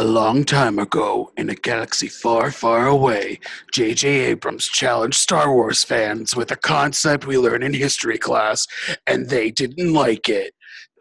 [0.00, 3.38] A long time ago, in a galaxy far, far away,
[3.70, 4.08] J.J.
[4.08, 8.66] Abrams challenged Star Wars fans with a concept we learn in history class,
[9.06, 10.54] and they didn't like it.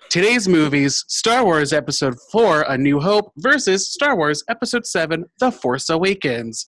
[0.10, 5.50] Today's movies Star Wars Episode 4 A New Hope versus Star Wars Episode 7 The
[5.50, 6.68] Force Awakens.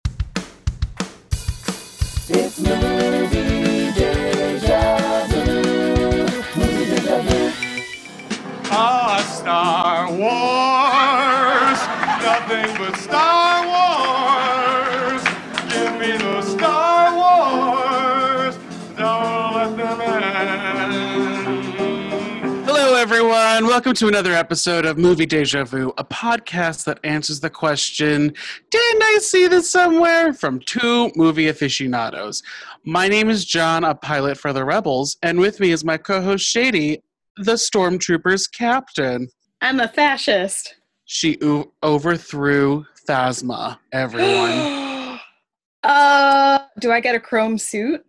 [23.61, 23.75] Everyone.
[23.75, 28.33] Welcome to another episode of Movie Deja Vu, a podcast that answers the question
[28.71, 30.33] Didn't I see this somewhere?
[30.33, 32.43] from two movie aficionados.
[32.85, 36.23] My name is John, a pilot for the Rebels, and with me is my co
[36.23, 37.03] host Shady,
[37.37, 39.29] the Stormtroopers captain.
[39.61, 40.77] I'm a fascist.
[41.05, 45.21] She o- overthrew Phasma, everyone.
[45.83, 48.03] uh, do I get a chrome suit?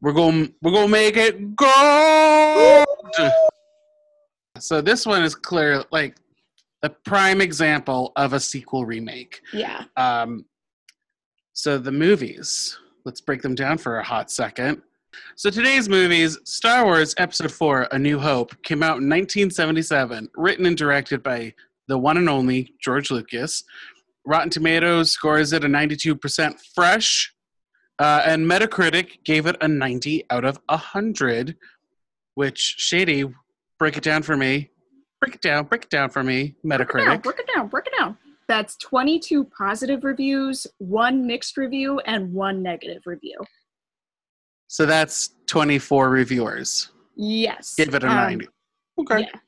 [0.00, 2.86] we're going we're going to make it gold.
[4.58, 6.16] So this one is clear like
[6.82, 9.40] the prime example of a sequel remake.
[9.52, 9.84] Yeah.
[9.96, 10.44] Um,
[11.52, 14.82] so the movies, let's break them down for a hot second.
[15.36, 20.66] So today's movies, Star Wars Episode 4, A New Hope, came out in 1977, written
[20.66, 21.54] and directed by
[21.88, 23.64] the one and only George Lucas.
[24.26, 27.32] Rotten Tomatoes scores it a 92% fresh,
[27.98, 31.56] uh, and Metacritic gave it a 90 out of 100,
[32.34, 33.24] which, Shady,
[33.78, 34.70] break it down for me.
[35.20, 37.22] Break it down, break it down for me, Break it down, Metacritic.
[37.22, 38.18] break it down, break it down.
[38.48, 43.38] That's 22 positive reviews, one mixed review, and one negative review.
[44.68, 46.90] So that's 24 reviewers.
[47.16, 47.74] Yes.
[47.76, 48.48] Give it a Um, 90.
[48.98, 49.20] Okay.
[49.20, 49.40] Yeah.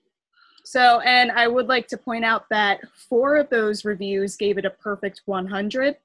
[0.65, 4.65] So, and I would like to point out that four of those reviews gave it
[4.65, 5.97] a perfect 100,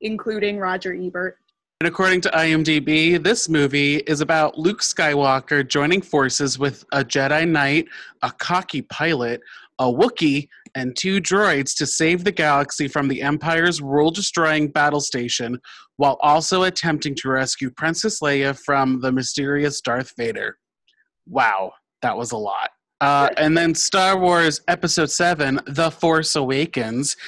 [0.00, 1.38] including Roger Ebert.
[1.80, 7.46] And according to IMDb, this movie is about Luke Skywalker joining forces with a Jedi
[7.46, 7.86] Knight,
[8.22, 9.42] a cocky pilot,
[9.78, 15.02] a Wookiee, and two droids to save the galaxy from the Empire's world destroying battle
[15.02, 15.60] station
[15.96, 20.56] while also attempting to rescue Princess Leia from the mysterious Darth Vader.
[21.28, 22.70] Wow, that was a lot.
[23.02, 27.18] Uh, and then Star Wars Episode 7, The Force Awakens,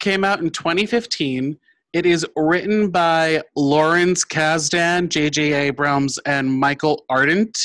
[0.00, 1.58] came out in 2015.
[1.92, 5.54] It is written by Lawrence Kasdan, J.J.
[5.54, 7.56] Abrams, and Michael Arndt,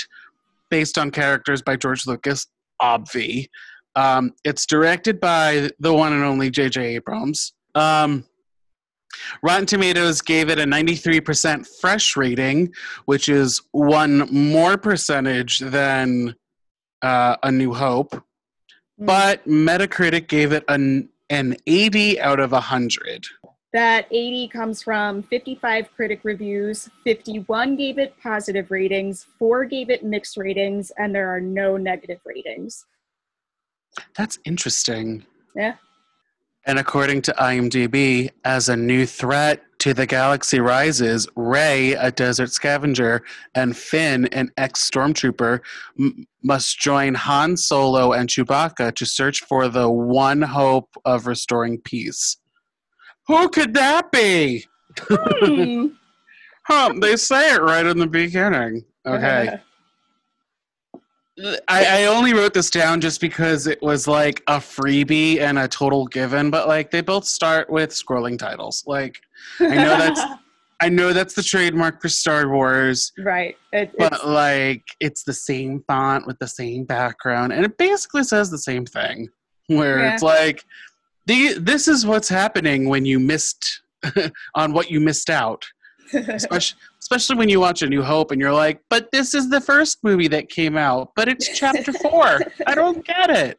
[0.70, 2.48] based on characters by George Lucas,
[2.82, 3.50] obvi.
[3.96, 6.96] Um, it's directed by the one and only J.J.
[6.96, 7.54] Abrams.
[7.76, 8.26] Um,
[9.42, 12.74] Rotten Tomatoes gave it a 93% fresh rating,
[13.06, 16.34] which is one more percentage than
[17.02, 18.24] uh, A New Hope.
[18.98, 23.26] But Metacritic gave it an, an 80 out of 100.
[23.74, 30.04] That 80 comes from 55 critic reviews, 51 gave it positive ratings, 4 gave it
[30.04, 32.86] mixed ratings, and there are no negative ratings.
[34.16, 35.26] That's interesting.
[35.56, 35.76] Yeah.
[36.66, 42.52] And according to IMDb, as a new threat to the galaxy rises, Rey, a desert
[42.52, 43.22] scavenger,
[43.54, 45.60] and Finn, an ex stormtrooper,
[46.00, 51.82] m- must join Han Solo and Chewbacca to search for the one hope of restoring
[51.82, 52.38] peace.
[53.28, 54.66] Who could that be?
[55.00, 55.88] Hmm.
[56.66, 58.86] Huh, they say it right in the beginning.
[59.06, 59.60] Okay.
[61.68, 65.68] I, I only wrote this down just because it was like a freebie and a
[65.68, 68.84] total given, but like they both start with scrolling titles.
[68.86, 69.18] Like
[69.60, 70.22] I know that's
[70.80, 73.58] I know that's the trademark for Star Wars, right.
[73.72, 78.24] It, but it's, like it's the same font with the same background, and it basically
[78.24, 79.30] says the same thing.
[79.68, 80.14] Where Yeah.
[80.14, 80.66] it's like,
[81.26, 83.82] the, this is what's happening when you missed
[84.56, 85.66] on what you missed out
[86.14, 89.62] especially, especially when you watch A New Hope and you're like, but this is the
[89.62, 92.40] first movie that came out, but it's chapter four.
[92.68, 93.58] I don't get it.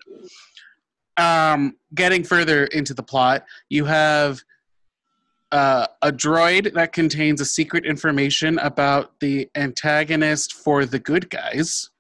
[1.17, 4.43] Um, getting further into the plot, you have
[5.53, 11.91] uh, a droid that contains a secret information about the antagonist for the good guys.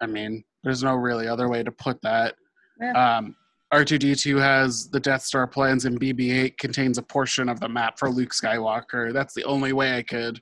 [0.00, 2.34] I mean, there's no really other way to put that.
[2.80, 3.18] Yeah.
[3.18, 3.36] Um,
[3.72, 7.98] R2D2 has the Death Star plans, and BB 8 contains a portion of the map
[7.98, 9.12] for Luke Skywalker.
[9.12, 10.40] That's the only way I could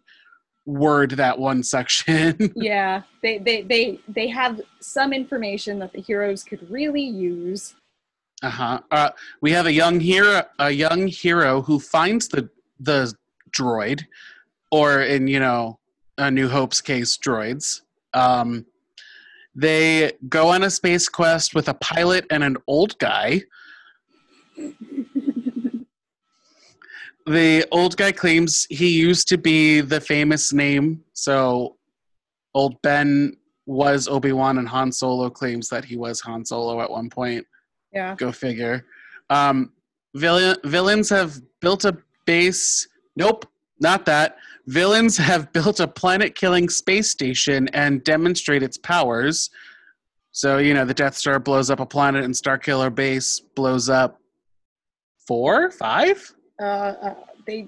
[0.65, 2.53] word that one section.
[2.57, 7.75] yeah, they, they, they, they have some information that the heroes could really use.
[8.43, 8.81] uh-huh.
[8.91, 9.11] Uh
[9.41, 12.49] We have a young hero, a young hero who finds the
[12.81, 13.13] the
[13.51, 14.05] droid,
[14.71, 15.79] or in you know,
[16.17, 17.83] a New Hope's case, droids.
[18.15, 18.65] Um,
[19.55, 23.43] They go on a space quest with a pilot and an old guy.
[27.27, 31.03] the old guy claims he used to be the famous name.
[31.13, 31.77] So
[32.55, 33.37] old Ben
[33.67, 37.47] was Obi Wan, and Han Solo claims that he was Han Solo at one point.
[37.93, 38.15] yeah.
[38.17, 38.87] Go figure.
[39.31, 39.73] Um,
[40.15, 42.89] villain, villains have built a base.
[43.17, 43.45] Nope,
[43.81, 44.37] not that.
[44.67, 49.51] Villains have built a planet killing space station and demonstrate its powers.
[50.33, 54.21] So, you know, the Death Star blows up a planet and Starkiller Base blows up
[55.27, 56.33] four, five?
[56.61, 57.15] Uh, uh,
[57.47, 57.67] they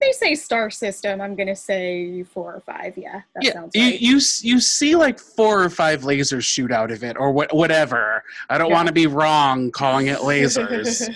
[0.00, 1.20] they say star system.
[1.20, 2.94] I'm gonna say four or five.
[2.98, 4.00] Yeah, that yeah, sounds you, right.
[4.00, 7.52] you s- you see like four or five lasers shoot out of it, or what,
[7.54, 8.22] whatever.
[8.50, 8.74] I don't Yeah.
[8.74, 11.08] want to be wrong calling it lasers.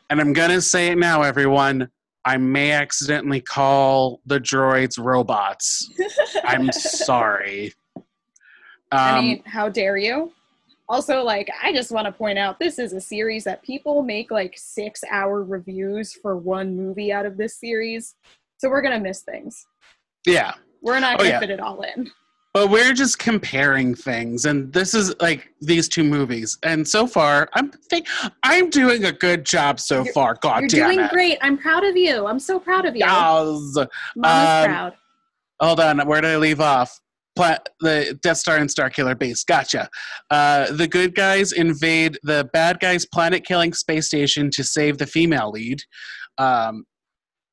[0.10, 1.90] and I'm gonna say it now, everyone.
[2.24, 5.90] I may accidentally call the droids robots.
[6.44, 7.72] I'm sorry.
[7.96, 8.02] Um,
[8.92, 10.32] I mean, how dare you?
[10.88, 14.30] Also, like, I just want to point out this is a series that people make
[14.30, 18.14] like six hour reviews for one movie out of this series.
[18.58, 19.66] So we're going to miss things.
[20.26, 21.40] yeah, We're not Oh, going to yeah.
[21.40, 22.10] fit it all in.
[22.54, 26.56] But we're just comparing things, and this is like these two movies.
[26.62, 28.06] And so far, I'm think
[28.44, 30.38] I'm doing a good job so You're- far.
[30.40, 31.10] God You're damn doing it!
[31.10, 31.38] great.
[31.42, 32.26] I'm proud of you.
[32.26, 33.00] I'm so proud of you.
[33.00, 33.10] Yes.
[33.10, 33.76] Mama's
[34.16, 34.92] Um, proud.
[35.60, 36.98] Hold on, where did I leave off?
[37.36, 39.42] Pla- the Death Star and Starkiller base.
[39.42, 39.88] Gotcha.
[40.30, 45.50] Uh, the good guys invade the bad guys' planet-killing space station to save the female
[45.50, 45.82] lead.
[46.38, 46.84] Um,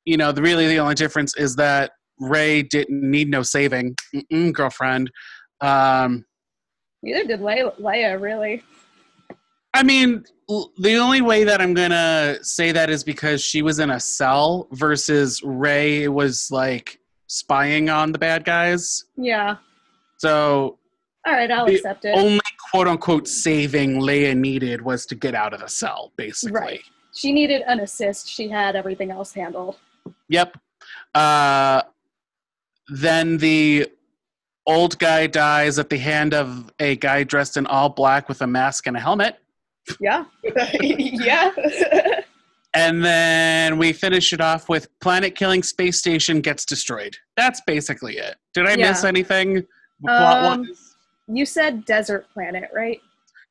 [0.04, 4.52] you know, the really the only difference is that Rey didn't need no saving, Mm-mm,
[4.52, 5.10] girlfriend.
[5.60, 6.24] Um,
[7.02, 8.62] Neither did Le- Leia, really.
[9.74, 13.78] I mean, l- the only way that I'm gonna say that is because she was
[13.78, 19.04] in a cell versus Rey was like spying on the bad guys.
[19.16, 19.56] Yeah.
[20.18, 20.78] So
[21.26, 22.14] All right, I'll accept it.
[22.16, 26.60] only quote unquote saving Leia needed was to get out of the cell, basically.
[26.60, 26.80] Right.
[27.14, 28.28] She needed an assist.
[28.28, 29.76] She had everything else handled.
[30.28, 30.56] Yep.
[31.14, 31.82] Uh,
[32.92, 33.88] then the
[34.66, 38.46] old guy dies at the hand of a guy dressed in all black with a
[38.46, 39.36] mask and a helmet.
[40.00, 40.24] Yeah.
[40.80, 41.50] yeah.
[42.74, 47.16] And then we finish it off with planet killing space station gets destroyed.
[47.36, 48.36] That's basically it.
[48.54, 49.66] Did I miss anything?
[50.08, 50.66] Um,
[51.28, 53.00] you said desert planet, right?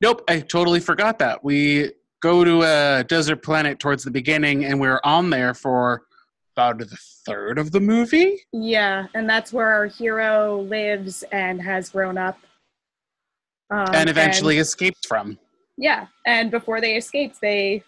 [0.01, 1.43] Nope, I totally forgot that.
[1.43, 1.91] We
[2.21, 6.03] go to a desert planet towards the beginning, and we're on there for
[6.55, 8.39] about the third of the movie.
[8.51, 12.37] Yeah, and that's where our hero lives and has grown up.
[13.69, 15.39] Um, and eventually escaped from.
[15.77, 17.83] yeah, and before they escaped, they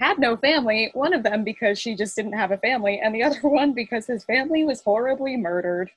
[0.00, 0.90] had no family.
[0.94, 4.06] One of them because she just didn't have a family, and the other one because
[4.06, 5.90] his family was horribly murdered.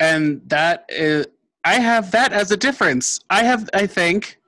[0.00, 1.26] And that is,
[1.64, 3.20] I have that as a difference.
[3.30, 4.38] I have, I think,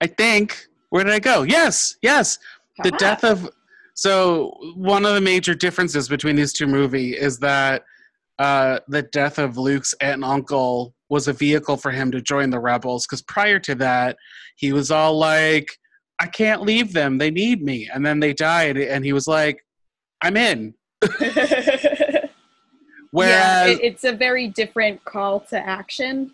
[0.00, 1.42] I think, where did I go?
[1.42, 2.38] Yes, yes,
[2.82, 3.48] the death of
[3.94, 7.82] so one of the major differences between these two movies is that
[8.38, 12.50] uh, the death of luke's aunt and uncle was a vehicle for him to join
[12.50, 14.16] the rebels because prior to that
[14.56, 15.68] he was all like
[16.20, 17.18] i can't leave them.
[17.18, 17.88] They need me.
[17.92, 19.64] And then they died and he was like
[20.22, 20.74] i'm in.
[23.12, 26.32] Yeah, whereas it, it's a very different call to action.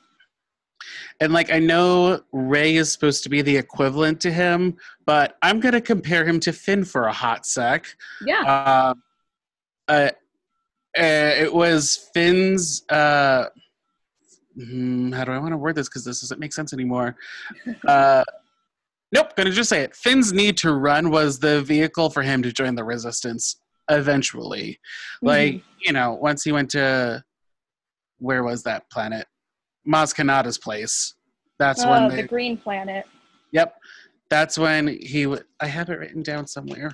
[1.20, 5.60] And like i know rey is supposed to be the equivalent to him but i'm
[5.60, 7.86] going to compare him to finn for a hot sec
[8.24, 8.94] Yeah, uh,
[9.88, 10.10] uh,
[10.96, 12.84] uh, it was Finn's.
[12.88, 13.46] Uh,
[14.54, 15.88] hmm, how do I want to word this?
[15.88, 17.16] Because this doesn't make sense anymore.
[17.86, 18.24] Uh,
[19.12, 19.94] nope, gonna just say it.
[19.94, 23.56] Finn's need to run was the vehicle for him to join the resistance
[23.90, 24.78] eventually.
[25.22, 27.22] Like you know, once he went to
[28.18, 29.26] where was that planet?
[29.86, 31.14] Maz Kanata's place.
[31.58, 33.06] That's oh, when the green planet.
[33.52, 33.76] Yep.
[34.28, 35.24] That's when he.
[35.24, 36.90] W- I have it written down somewhere.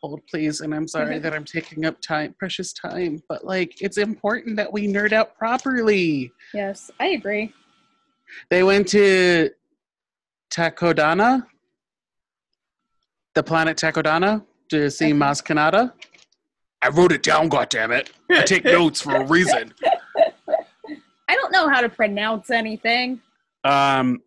[0.00, 0.60] Hold, please.
[0.60, 1.22] And I'm sorry mm-hmm.
[1.24, 5.36] that I'm taking up time, precious time, but like, it's important that we nerd out
[5.36, 6.32] properly.
[6.54, 7.52] Yes, I agree.
[8.48, 9.50] They went to
[10.50, 11.44] Takodana,
[13.34, 15.12] the planet Takodana, to see.
[15.12, 15.92] Maz Kanata.
[16.82, 17.48] I wrote it down.
[17.48, 18.10] God damn it!
[18.30, 19.74] I take notes for a reason.
[21.30, 23.20] I don't know how to pronounce anything.
[23.62, 24.18] Um,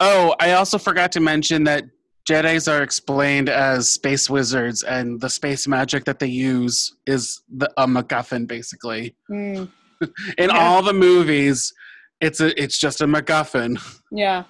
[0.00, 1.84] oh, I also forgot to mention that
[2.28, 7.70] Jedi's are explained as space wizards, and the space magic that they use is the,
[7.76, 9.14] a MacGuffin, basically.
[9.28, 9.64] Hmm,
[10.38, 10.58] In Yeah.
[10.58, 11.72] all the movies,
[12.20, 13.80] it's a it's just a MacGuffin.
[14.10, 14.42] yeah.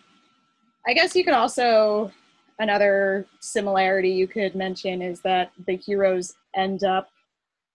[0.89, 2.11] I guess you could also,
[2.61, 7.09] another similarity you could mention is that the heroes end up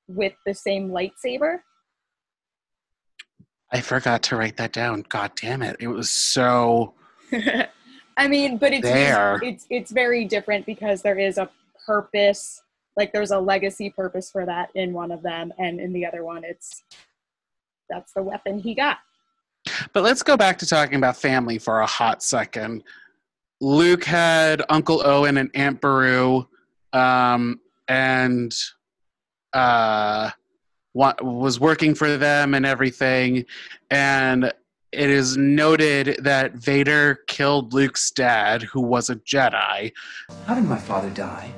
[0.07, 1.59] with the same lightsaber.
[3.71, 5.03] I forgot to write that down.
[5.09, 5.77] God damn it!
[5.79, 6.93] It was so
[8.17, 9.39] I mean, but it's There.
[9.43, 11.49] it's it's very different because there is a
[11.85, 12.63] purpose,
[12.95, 16.23] like there's a legacy purpose for that in one of them, and in the other
[16.23, 16.83] one, it's
[17.89, 18.97] that's the weapon he got.
[19.93, 22.83] But let's go back to talking about family for a hot second.
[23.61, 26.47] Luke had Uncle Owen and Aunt Beru,
[26.93, 28.55] um, and
[29.53, 30.31] uh,
[30.93, 33.45] was working for them and everything.
[33.91, 34.45] And
[34.91, 39.91] it is noted that Vader killed Luke's dad, who was a Jedi.
[40.45, 41.51] How did my father die?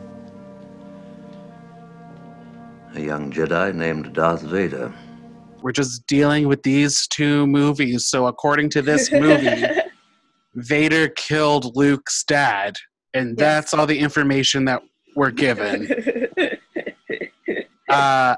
[2.95, 4.93] A young Jedi named Darth Vader.
[5.61, 8.07] We're just dealing with these two movies.
[8.07, 9.63] So, according to this movie,
[10.55, 12.77] Vader killed Luke's dad,
[13.13, 13.39] and Yes.
[13.39, 14.81] that's all the information that
[15.15, 15.87] we're given.
[17.89, 18.35] uh,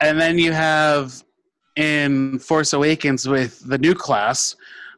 [0.00, 1.22] and then you have
[1.76, 4.56] in Force Awakens with the new class,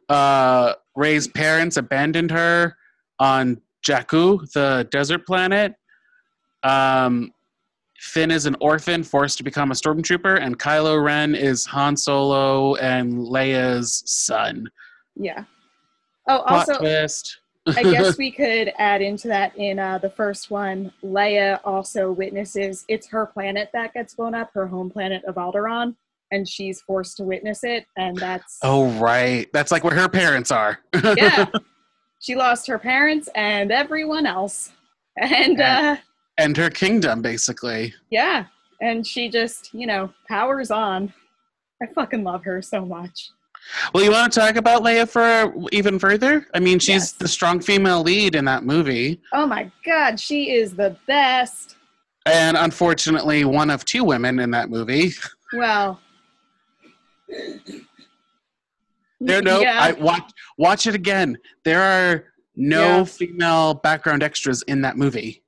[0.09, 2.75] uh, Rey's parents abandoned her
[3.19, 5.75] on Jakku, the desert planet.
[6.63, 7.31] Um,
[7.99, 12.75] Finn is an orphan forced to become a stormtrooper, and Kylo Ren is Han Solo
[12.75, 14.69] and Leia's son.
[15.15, 15.43] yeah.
[16.27, 17.40] Oh, Plot also, twist.
[17.67, 20.91] I guess we could add into that in uh, the first one.
[21.03, 25.95] Leia also witnesses it's her planet that gets blown up, her home planet of Alderaan,
[26.31, 27.85] and she's forced to witness it.
[27.97, 30.79] And that's oh right, that's like where her parents are.
[31.15, 31.45] yeah,
[32.19, 34.71] she lost her parents and everyone else,
[35.17, 35.97] and uh,
[36.37, 37.93] and her kingdom, basically.
[38.09, 38.45] yeah,
[38.81, 41.13] and she just you know powers on.
[41.81, 43.31] I fucking love her so much.
[43.93, 46.45] Well, you want to talk about Leia for even further?
[46.53, 47.11] I mean, she's Yes.
[47.13, 51.75] the strong female lead in that movie, Oh my god, she is the best.
[52.25, 55.13] and unfortunately, one of two women in that movie.
[55.53, 55.99] Well,
[59.19, 59.79] There, no, Yeah.
[59.79, 61.37] I watch watch it again.
[61.63, 62.25] There are
[62.55, 63.03] no Yeah.
[63.05, 65.43] female background extras in that movie.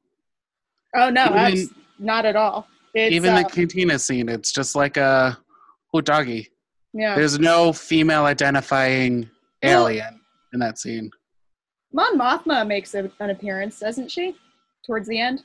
[0.95, 2.67] oh no, even- not at all.
[2.93, 5.37] It's, even uh, the cantina scene, it's just like a
[5.93, 6.51] oh doggy.
[6.93, 7.15] Yeah.
[7.15, 9.29] There's no female identifying
[9.63, 10.19] alien
[10.53, 11.09] in that scene.
[11.91, 14.35] Mon Mothma makes a, an appearance, doesn't she?
[14.85, 15.43] Towards the end,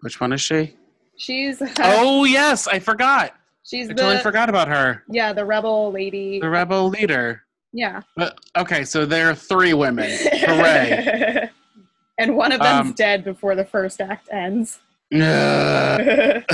[0.00, 0.76] Which one is she?
[1.16, 3.34] she's uh, oh yes, I forgot.
[3.62, 5.02] she's I the totally forgot about her.
[5.08, 6.40] yeah the rebel lady.
[6.40, 7.42] The rebel leader.
[7.76, 10.08] Yeah, But, okay, so there are three women.
[10.08, 11.50] Hooray.
[12.18, 14.78] and one of them's Um, dead before the first act ends.
[15.14, 16.44] Ugh.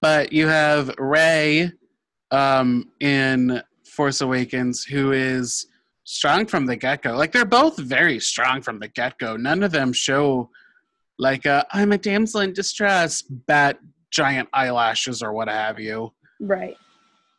[0.00, 1.72] But you have Rey
[2.30, 5.66] um, in Force Awakens, who is
[6.04, 7.16] strong from the get go.
[7.16, 9.36] Like they're both very strong from the get go.
[9.36, 10.50] None of them show
[11.18, 13.78] like i I'm a damsel in distress, bat
[14.10, 16.12] giant eyelashes or what have you.
[16.40, 16.76] right.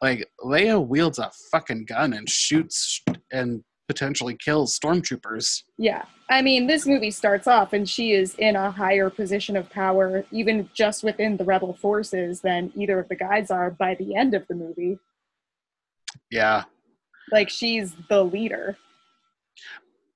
[0.02, 3.02] Like Leia wields a fucking gun and shoots
[3.34, 5.64] and potentially kills stormtroopers.
[5.80, 6.06] Yeah.
[6.30, 10.24] I mean, this movie starts off and she is in a higher position of power,
[10.32, 14.36] even just within the rebel forces, than either of the guys are by the end
[14.36, 15.00] of the movie.
[16.30, 16.66] Yeah.
[17.32, 18.78] Like, she's the leader.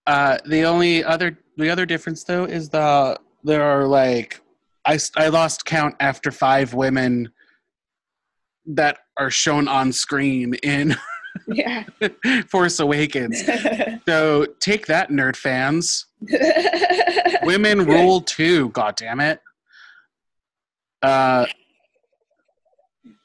[0.05, 4.41] Uh, the only other the other difference though is the there are like
[4.85, 7.31] I I lost count after five women
[8.65, 10.95] that are shown on screen in
[11.47, 11.83] Yeah.
[12.49, 13.43] Force Awakens.
[14.07, 16.07] So take that, nerd fans.
[17.43, 18.67] Women rule too.
[18.69, 19.39] God damn it.
[21.01, 21.45] Uh,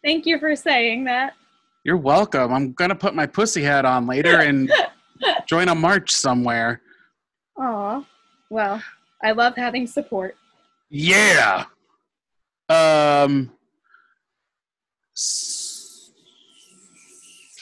[0.05, 1.35] Thank you for saying that.
[1.85, 2.53] you're welcome.
[2.53, 4.71] I'm gonna put my pussy hat on later and
[5.49, 6.81] join a march somewhere.
[7.61, 8.05] Aw.
[8.51, 8.81] Well,
[9.25, 10.37] I love having support.
[10.91, 11.65] Yeah.
[12.69, 13.51] Um.
[15.17, 15.58] s-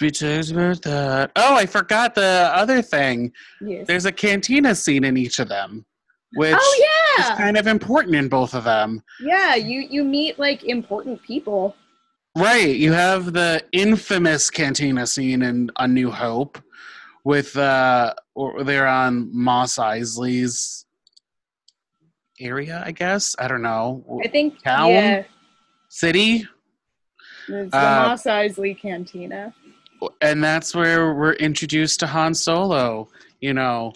[0.00, 1.30] We talked about that.
[1.36, 3.32] Oh, I forgot the other thing.
[3.60, 3.86] Yes.
[3.86, 5.86] There's a cantina scene in each of them,
[6.34, 6.84] which oh
[7.18, 9.02] is kind of important in both of them.
[9.20, 11.74] Yeah, you you meet like important people.
[12.36, 12.76] Right.
[12.76, 16.58] You have the infamous cantina scene in A New Hope
[17.24, 20.84] with uh or they're on Mos Eisley's
[22.38, 23.34] area, I guess.
[23.38, 24.04] I don't know.
[24.22, 24.90] I think Town?
[24.90, 25.22] yeah,
[25.88, 26.46] City.
[27.48, 29.54] it's the Uh, Mos Eisley Cantina.
[30.20, 33.08] And that's where we're introduced to Han Solo.
[33.40, 33.92] You know,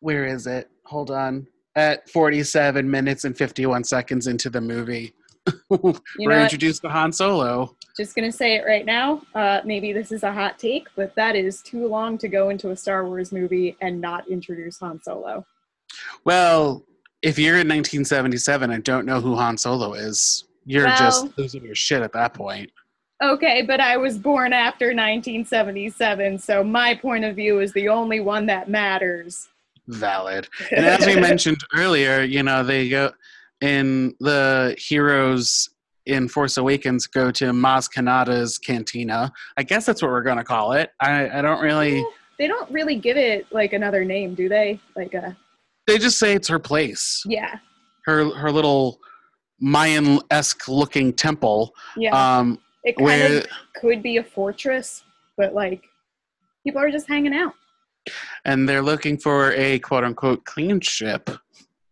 [0.00, 0.70] where is it?
[0.84, 1.46] Hold on.
[1.76, 5.12] At 47 minutes and 51 seconds into the movie,
[5.68, 5.78] we're
[6.18, 6.38] what?
[6.42, 7.76] introduced to Han Solo.
[7.96, 9.22] Just gonna say it right now.
[9.34, 12.70] Uh, maybe this is a hot take, but that is too long to go into
[12.70, 15.44] a Star Wars movie and not introduce Han Solo.
[16.24, 16.84] Well,
[17.22, 21.64] if you're in 1977 and don't know who Han Solo is, you're Well- just losing
[21.64, 22.70] your shit at that point.
[23.22, 28.20] Okay, but I was born after 1977, so my point of view is the only
[28.20, 29.48] one that matters.
[29.88, 30.48] Valid.
[30.70, 33.12] And as we mentioned earlier, you know, they go
[33.60, 35.68] in the heroes
[36.06, 39.30] in Force Awakens go to Maz Kanata's cantina.
[39.56, 40.90] I guess that's what we're gonna call it.
[41.00, 42.04] I, I don't really
[42.38, 44.80] They don't really give it like another name, do they?
[44.96, 45.36] Like a
[45.86, 47.22] they just say it's her place.
[47.26, 47.58] yeah,
[48.06, 48.98] Her her little
[49.60, 51.74] Mayan esque looking temple.
[51.96, 52.38] yeah.
[52.38, 53.46] Um it kind where of
[53.76, 55.02] could be a fortress,
[55.36, 55.84] but like
[56.64, 57.54] people are just hanging out.
[58.44, 61.28] and they're looking for a quote unquote clean ship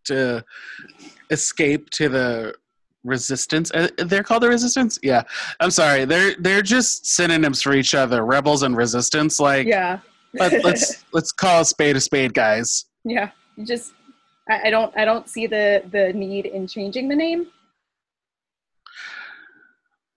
[0.05, 0.43] to
[1.29, 2.53] escape to the
[3.03, 5.21] resistance Uh, they're called the resistance yeah
[5.61, 9.99] i'm sorry they're they're just synonyms for each other rebels and resistance like Yeah.
[10.33, 13.29] let, let's let's call a spade a spade guys yeah.
[13.63, 13.93] Just
[14.49, 17.47] I, I don't I don't see the the need in changing the name.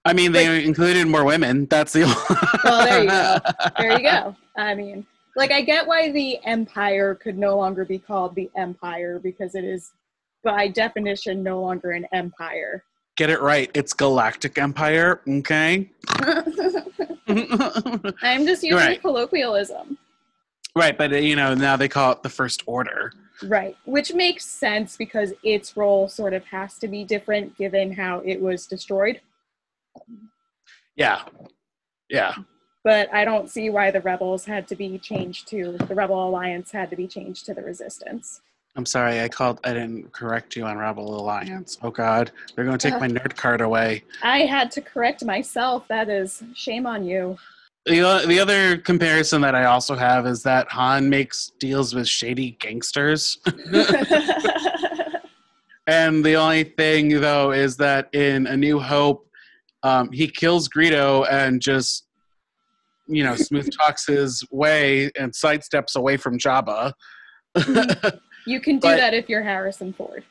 [0.04, 2.02] I mean they included more women that's the
[2.64, 3.38] Well, there you go.
[3.78, 4.36] There you go.
[4.56, 5.06] I mean,
[5.36, 9.64] like I get why the empire could no longer be called the empire because it
[9.64, 9.92] is
[10.44, 12.84] by definition no longer an empire.
[13.16, 15.90] get it right it's galactic empire okay
[17.28, 19.00] I'm just using Right.
[19.00, 19.98] colloquialism.
[20.76, 23.12] right but uh, you know now they call it the first order
[23.44, 28.18] Right, which makes sense because its role sort of has to be different given how
[28.24, 29.20] it was destroyed.
[30.96, 31.22] Yeah
[32.10, 32.34] yeah
[32.84, 36.70] But I don't see why the rebels had to be changed to the Rebel Alliance
[36.72, 38.40] had to be changed to the Resistance.
[38.74, 39.60] I'm sorry, I called.
[39.64, 41.78] I didn't correct you on Rebel Alliance.
[41.82, 43.00] Oh God, they're going to take Uh.
[43.00, 44.02] my nerd card away.
[44.22, 45.86] I had to correct myself.
[45.88, 47.36] That is shame on you.
[47.84, 52.52] The the other comparison that I also have is that Han makes deals with shady
[52.60, 53.38] gangsters,
[55.86, 59.26] and the only thing though is that in A New Hope,
[59.82, 62.06] um, he kills Greedo and just
[63.06, 66.92] you know smooth talks his way and sidesteps away from Jabba.
[68.46, 70.24] you can do But- that if you're Harrison Ford.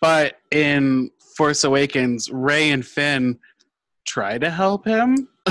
[0.00, 3.38] But in Force Awakens, Rey and Finn
[4.06, 5.28] try to help him.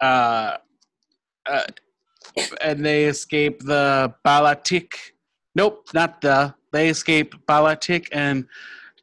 [0.00, 0.56] uh,
[1.46, 1.62] uh,
[2.60, 5.14] and they escape the Bala-Tik.
[5.54, 6.52] Nope, not the.
[6.72, 8.46] They escape Bala-Tik and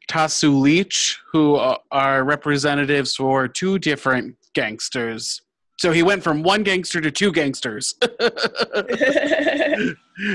[0.08, 1.56] Tasu Leech, who
[1.90, 5.42] are representatives for two different gangsters.
[5.78, 7.94] So he went from one gangster to two gangsters.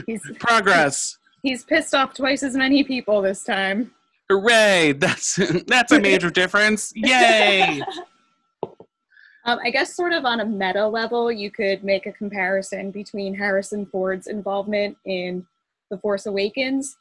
[0.06, 1.18] he's Progress.
[1.44, 3.92] he's pissed off twice as many people this time.
[4.30, 4.94] Hooray!
[4.94, 6.92] That's that's a major difference.
[6.96, 7.82] Yay!
[9.46, 13.34] Um, I guess, sort of on a meta level, you could make a comparison between
[13.34, 15.48] Harrison Ford's involvement in
[15.90, 16.98] The Force Awakens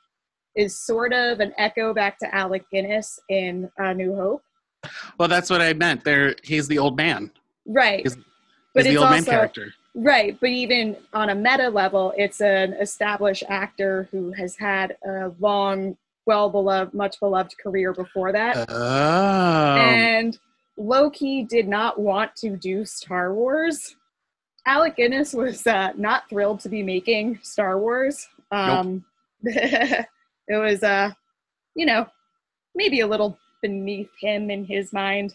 [0.58, 4.42] is sort of an echo back to Alec Guinness in A New Hope.
[5.18, 6.04] Well, that's what I meant.
[6.04, 7.30] There, he's the old man.
[7.66, 8.00] Right.
[8.00, 8.16] He's-
[8.74, 9.72] but he's it's the old man character.
[9.94, 10.36] right.
[10.38, 15.96] But even on a meta level, it's an established actor who has had a long,
[16.26, 18.66] well beloved, much beloved career before that.
[18.68, 20.38] Oh, and
[20.76, 23.96] Loki did not want to do Star Wars.
[24.66, 28.28] Alec Guinness was uh, not thrilled to be making Star Wars.
[28.52, 29.04] Um,
[30.48, 31.12] it was, uh,
[31.74, 32.06] you know,
[32.74, 35.34] maybe a little beneath him in his mind.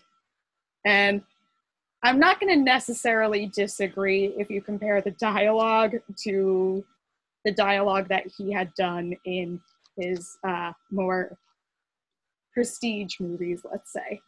[0.86, 1.22] And
[2.04, 6.84] I'm not going to necessarily disagree if you compare the dialogue to
[7.46, 9.62] the dialogue that he had done in
[9.98, 11.38] his uh, more
[12.54, 14.22] prestige movies, let's say.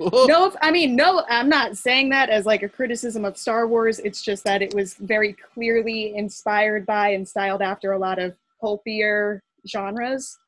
[0.26, 3.98] No i mean no i'm not saying that as like a criticism of star wars
[3.98, 8.34] it's just that it was very clearly inspired by and styled after a lot of
[8.60, 10.38] pulpier genres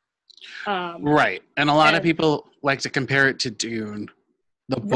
[0.66, 4.08] um, Right, and a lot of people like to compare it to Dune,
[4.68, 4.90] the book.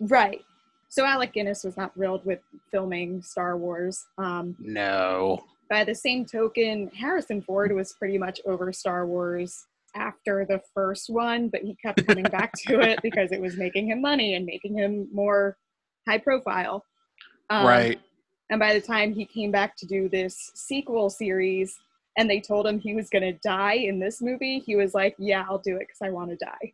[0.00, 0.10] Right.
[0.10, 0.40] right
[0.88, 5.44] so alec guinness was not thrilled with filming star wars um, No.
[5.68, 11.10] by the same token harrison ford was pretty much over star wars after the first
[11.10, 14.46] one but he kept coming back to it because it was making him money and
[14.46, 15.56] making him more
[16.08, 16.84] high profile
[17.50, 18.00] Um, right.
[18.50, 21.78] And by the time he came back to do this sequel series
[22.18, 25.14] and they told him he was going to die in this movie, he was like,
[25.18, 26.72] Yeah, I'll do it because I want to die.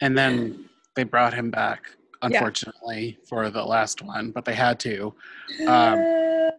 [0.00, 1.82] And then they brought him back,
[2.22, 5.14] unfortunately, for the last one, but they had to.
[5.66, 6.50] Um,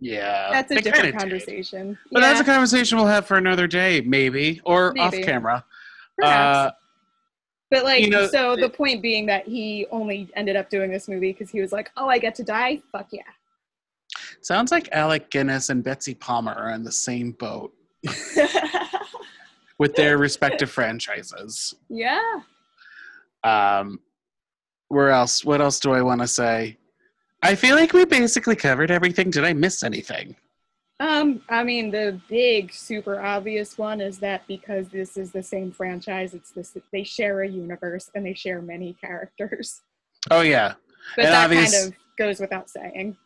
[0.00, 0.48] Yeah.
[0.50, 1.18] that's a different kinda did.
[1.18, 1.98] conversation.
[2.10, 5.64] But yeah, that's a conversation we'll have for another day, maybe, or off camera.
[6.18, 6.56] perhaps.
[6.56, 6.70] Uh,
[7.70, 11.06] but like, you know, so the point being that he only ended up doing this
[11.08, 12.80] movie because he was like, Oh, I get to die?
[12.90, 13.22] Fuck yeah.
[14.40, 17.72] sounds like Alec Guinness and Betsy Palmer are in the same boat.
[19.80, 21.74] with their respective franchises.
[21.88, 22.40] Yeah.
[23.42, 23.98] Um,
[24.88, 25.42] where else?
[25.42, 26.76] What else do I want to say?
[27.42, 29.30] I feel like we basically covered everything.
[29.30, 30.36] Did I miss anything?
[31.00, 35.72] Um, I mean, the big, super obvious one is that because this is the same
[35.72, 39.80] franchise, it's this they share a universe and they share many characters.
[40.30, 40.74] Oh yeah,
[41.16, 43.16] But And that obvious- kind of goes without saying.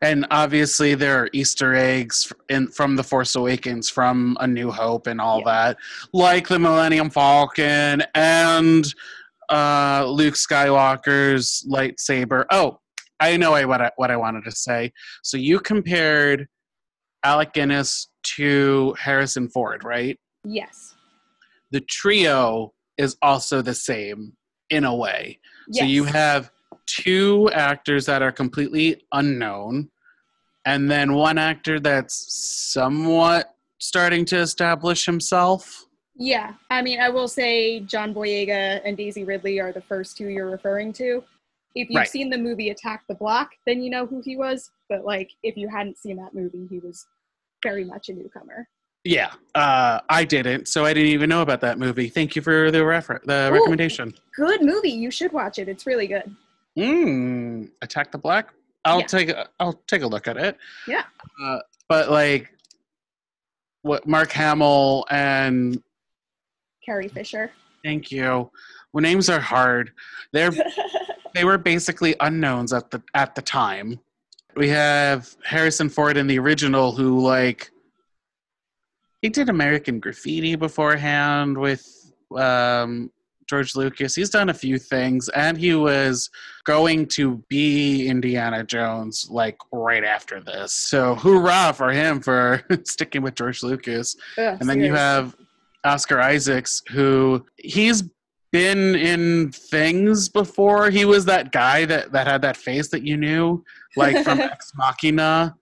[0.00, 5.06] and obviously there are Easter eggs in from the Force Awakens, from A New Hope,
[5.08, 5.44] and all Yeah.
[5.74, 5.76] that,
[6.14, 8.86] like the Millennium Falcon and
[9.50, 12.46] uh, Luke Skywalker's lightsaber.
[12.50, 12.80] Oh,
[13.20, 14.92] I know I, what I, what I wanted to say.
[15.22, 16.46] So you compared
[17.24, 20.18] Alec Guinness to Harrison Ford, right?
[20.44, 20.94] Yes.
[21.70, 24.34] The trio is also the same
[24.70, 25.38] in a way.
[25.68, 25.82] Yes.
[25.82, 26.50] So you have
[26.86, 29.90] two actors that are completely unknown,
[30.64, 35.84] and then one actor that's somewhat starting to establish himself.
[36.16, 40.28] Yeah, I mean, I will say John Boyega and Daisy Ridley are the first two
[40.28, 41.22] you're referring to.
[41.78, 42.08] If you've Right.
[42.08, 44.72] seen the movie Attack the Block, then you know who he was.
[44.88, 47.06] But like, if you hadn't seen that movie, he was
[47.62, 48.68] very much a newcomer.
[49.04, 52.08] Yeah, uh, I didn't, so I didn't even know about that movie.
[52.08, 53.52] Thank you for the refer- the Ooh.
[53.52, 54.12] recommendation.
[54.34, 54.90] Good movie.
[54.90, 55.68] You should watch it.
[55.68, 56.34] It's really good.
[56.76, 58.52] Mm, Attack the Black.
[58.84, 59.06] I'll Yeah.
[59.06, 60.58] take a, I'll take a look at it.
[60.88, 61.04] Yeah.
[61.40, 62.52] Uh, but like,
[63.82, 65.80] what Mark Hamill and
[66.84, 67.52] Carrie Fisher.
[67.84, 68.50] thank you.
[68.92, 69.92] Well, names are hard.
[70.32, 70.52] They're
[71.34, 74.00] they were basically unknowns at the at the time.
[74.56, 77.70] We have Harrison Ford in the original, who like
[79.22, 83.10] he did American Graffiti beforehand with um,
[83.48, 84.14] George Lucas.
[84.14, 86.30] He's done a few things, and he was
[86.64, 90.74] going to be Indiana Jones like right after this.
[90.74, 94.16] So hoorah for him for sticking with George Lucas.
[94.36, 95.34] Ugh, And then you have
[95.84, 98.04] Oscar Isaacs, who he's
[98.52, 100.90] been in things before.
[100.90, 103.64] He was that guy that, that had that face that you knew,
[103.96, 105.54] like from Ex Machina.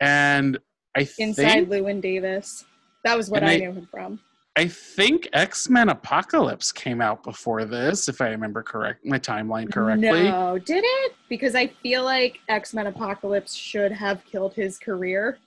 [0.00, 0.58] And
[0.96, 2.64] I Inside think Llewyn Davis.
[3.04, 4.20] That was what And I knew him from.
[4.58, 9.70] I think X Men Apocalypse came out before this, if I remember correct my timeline
[9.70, 10.24] correctly.
[10.24, 11.12] No, did it?
[11.28, 15.38] Because I feel like X Men Apocalypse should have killed his career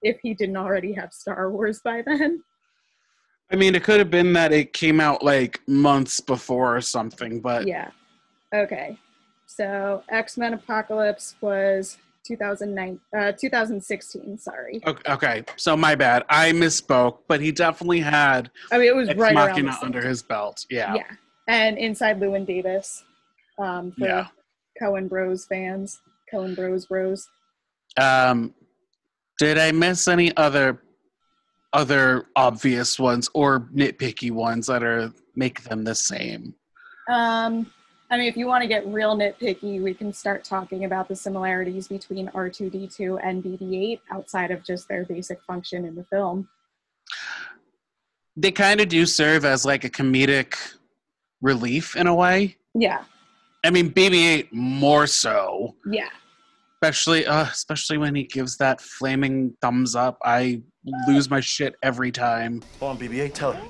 [0.00, 2.42] if he didn't already have Star Wars by then.
[3.52, 7.40] I mean, it could have been that it came out like months before or something,
[7.40, 7.90] but Yeah.
[8.54, 8.98] Okay.
[9.46, 14.38] So X Men Apocalypse was 2009, uh, 2016.
[14.38, 14.80] Sorry.
[14.86, 15.44] okay, okay.
[15.56, 17.18] So my bad, I misspoke.
[17.28, 20.22] But he definitely had I mean, it was Ex right around Machina same under his
[20.22, 20.66] belt.
[20.70, 20.94] Yeah.
[20.94, 21.10] Yeah.
[21.48, 23.04] And Inside Llewyn Davis
[23.58, 24.26] um, for Yeah.
[24.82, 26.00] Coen Bros fans.
[26.32, 27.28] Coen Bros Bros.
[27.96, 28.52] Um,
[29.38, 30.82] did I miss any other
[31.76, 36.54] other obvious ones or nitpicky ones that are make them the same?
[37.08, 37.70] Um,
[38.10, 41.14] I mean, if you want to get real nitpicky, we can start talking about the
[41.14, 46.48] similarities between R2D2 and BB8 outside of just their basic function in the film.
[48.36, 50.54] They kind of do serve as like a comedic
[51.40, 52.56] relief in a way.
[52.74, 53.04] Yeah,
[53.66, 56.08] I mean, BB-8 more so, yeah.
[56.76, 60.18] especially uh, especially when he gives that flaming thumbs up.
[60.24, 60.62] I
[61.08, 62.62] lose my shit every time.
[62.80, 63.62] Go on, BB-8, tell her.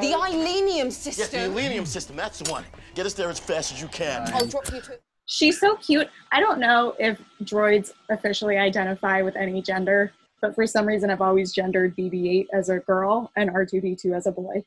[0.00, 1.86] The Ileenium Yes, the system.
[1.86, 2.64] System, that's the one.
[2.94, 4.28] Get us there as fast as you can.
[4.32, 4.98] I'll drop you to.
[5.26, 6.08] She's so cute.
[6.32, 11.20] I don't know if droids officially identify with any gender, but for some reason, I've
[11.20, 14.64] always gendered BB8 as a girl and R2D2 as a boy.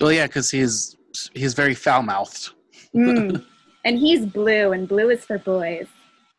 [0.00, 0.96] Well, yeah, because he's
[1.34, 2.50] he's very foul mouthed.
[2.94, 3.44] Mm.
[3.88, 5.86] and he's blue, and blue is for boys.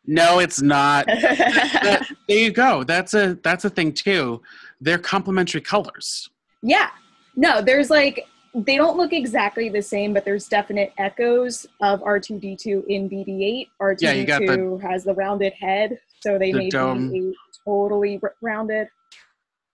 [0.06, 1.06] No, it's not.
[2.28, 2.84] There you go.
[2.84, 4.40] That's a that's a thing too.
[4.80, 6.30] They're complementary colors.
[6.62, 6.90] Yeah.
[7.34, 12.86] No, there's like they don't look exactly the same, but there's definite echoes of R2D2
[12.86, 13.66] in BB8.
[13.82, 17.10] R2D2 Yeah, you got the- has the rounded head, so they the made dome.
[17.10, 17.32] BB8
[17.64, 18.86] totally r- rounded.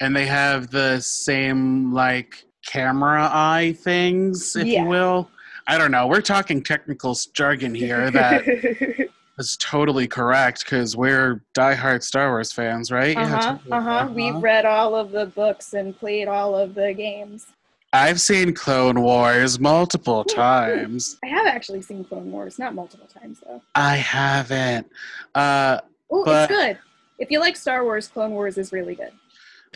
[0.00, 4.82] and they have the same like camera eye things, if Yeah.
[4.82, 5.30] you will.
[5.66, 6.06] I don't know.
[6.06, 8.44] We're talking technical jargon here that
[9.38, 13.16] is totally correct because we're diehard Star Wars fans, right?
[13.16, 13.52] uh huh.
[13.56, 13.72] totally.
[13.72, 14.08] Uh huh.
[14.12, 17.46] We've read all of the books and played all of the games.
[17.92, 21.18] I've seen Clone Wars multiple times.
[21.24, 23.62] I have actually seen Clone Wars, not multiple times though.
[23.74, 24.86] I haven't.
[25.34, 26.78] Uh, Oh, it's good.
[27.18, 29.10] If you like Star Wars, Clone Wars is really good.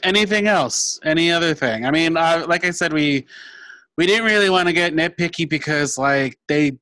[0.04, 1.00] anything else?
[1.02, 1.84] Any other thing?
[1.86, 3.26] I mean, uh, like I said, we
[4.00, 6.72] we didn't really want to get nitpicky because like they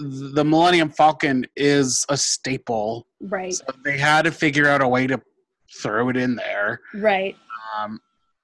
[0.00, 3.06] the Millennium Falcon is a staple.
[3.22, 3.54] Right.
[3.54, 5.18] So they had to figure out a way to
[5.80, 6.80] throw it in there.
[6.94, 7.36] Right.
[7.74, 8.00] Um,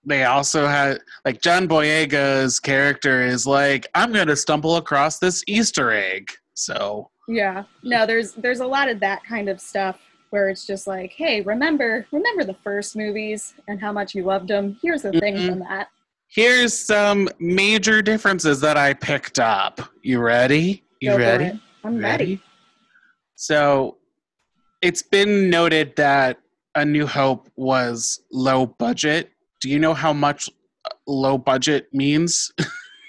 [0.07, 5.91] they also had like John Boyega's character is like, I'm gonna stumble across this Easter
[5.93, 6.31] egg.
[6.55, 7.65] So Yeah.
[7.83, 9.99] No, there's there's a lot of that kind of stuff
[10.31, 14.49] where it's just like, hey, remember remember the first movies and how much you loved
[14.49, 14.79] them.
[14.81, 15.49] Here's the thing Mhm.
[15.51, 15.89] from that.
[16.29, 19.81] Here's some major differences that I picked up.
[20.03, 20.83] You ready?
[21.01, 21.61] You Go ready?
[21.85, 22.41] I'm ready.
[23.35, 23.97] So
[24.83, 26.39] it's been noted that
[26.75, 29.31] A New Hope was low budget.
[29.61, 30.49] Do you know how much
[30.85, 32.53] uh, low budget means?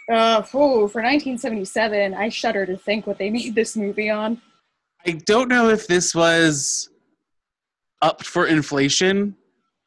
[0.10, 4.42] Uh, ooh, for 1977, I shudder to think what they made this movie on.
[5.06, 6.88] I don't know if this was
[8.02, 9.36] up for inflation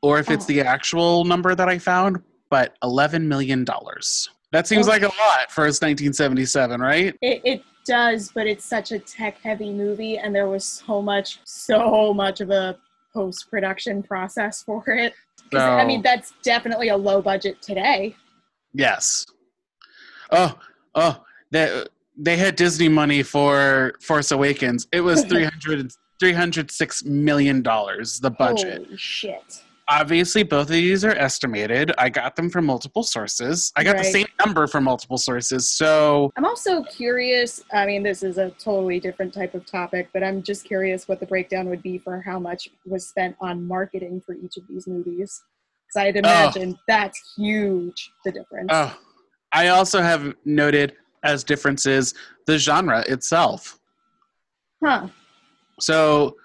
[0.03, 0.49] or if it's Oh.
[0.49, 3.65] the actual number that I found, but $11 million.
[4.53, 4.91] That seems Oh.
[4.91, 5.15] like a oh.
[5.19, 7.15] lot for its 1977, right?
[7.23, 12.13] It, it does, but it's such a tech-heavy movie, and there was so much, so
[12.13, 12.77] much of a
[13.15, 15.15] post-production process for it.
[15.51, 18.15] 'Cause, I mean, that's definitely a low budget today.
[18.73, 19.27] Yes.
[20.31, 20.57] Oh,
[20.95, 21.85] oh, they
[22.17, 24.87] they had Disney money for Force Awakens.
[24.93, 28.85] It was 300 306 million dollars the budget.
[28.85, 29.63] Holy shit!
[29.90, 31.92] Obviously both of these are estimated.
[31.98, 33.72] I got them from multiple sources.
[33.76, 35.68] I got the same number from multiple sources.
[35.68, 37.64] So, I'm also curious.
[37.72, 41.18] I mean, this is a totally different type of topic, but I'm just curious what
[41.18, 44.87] the breakdown would be for how much was spent on marketing for each of these
[44.87, 45.42] movies.
[45.88, 46.20] Because I'd oh.
[46.20, 48.12] imagine that's huge.
[48.24, 48.68] The difference.
[48.70, 48.96] oh,
[49.53, 52.14] I also have noted as differences
[52.46, 53.76] the genre itself.
[54.85, 55.09] Huh.
[55.81, 56.37] So,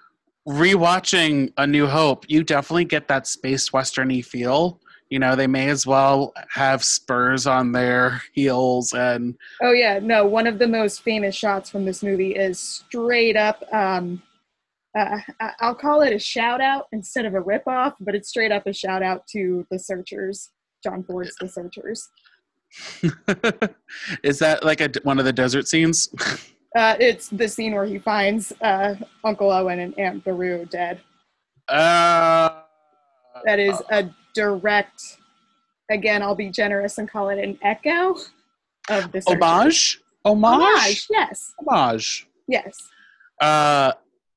[0.46, 4.80] rewatching A New Hope, you definitely get that space westerny feel.
[5.10, 10.26] You know, they may as well have spurs on their heels and Oh yeah, no.
[10.26, 13.62] One of the most famous shots from this movie is straight up.
[13.72, 14.22] Um,
[14.98, 15.18] uh,
[15.60, 18.66] I'll call it a shout out instead of a rip off, but it's straight up
[18.66, 20.50] a shout out to the Searchers,
[20.82, 22.08] John Ford's The Searchers.
[24.24, 26.08] is that like a one of the desert scenes?
[26.76, 31.00] Uh, it's the scene where he finds uh, Uncle Owen and Aunt Beru dead.
[31.68, 32.50] Uh,
[33.46, 35.18] That is a direct.
[35.90, 38.16] Again, I'll be generous and call it an echo
[38.90, 39.42] of the Searchers.
[39.42, 40.00] homage?
[40.24, 40.60] Homage?
[40.60, 42.26] Homage, yes, Homage.
[42.48, 42.76] yes.
[43.40, 43.92] Uh,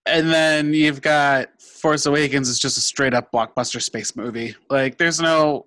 [0.06, 4.56] and then you've got Force Awakens is just a straight up blockbuster space movie.
[4.70, 5.66] Like, there's no.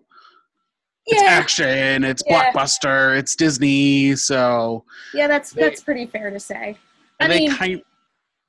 [1.07, 2.05] It's action.
[2.05, 2.53] It's Yeah.
[2.53, 3.19] blockbuster.
[3.19, 4.15] It's Disney.
[4.17, 4.85] So
[5.15, 6.77] yeah, that's that's pretty fair to say.
[7.21, 7.83] I and they mean, kind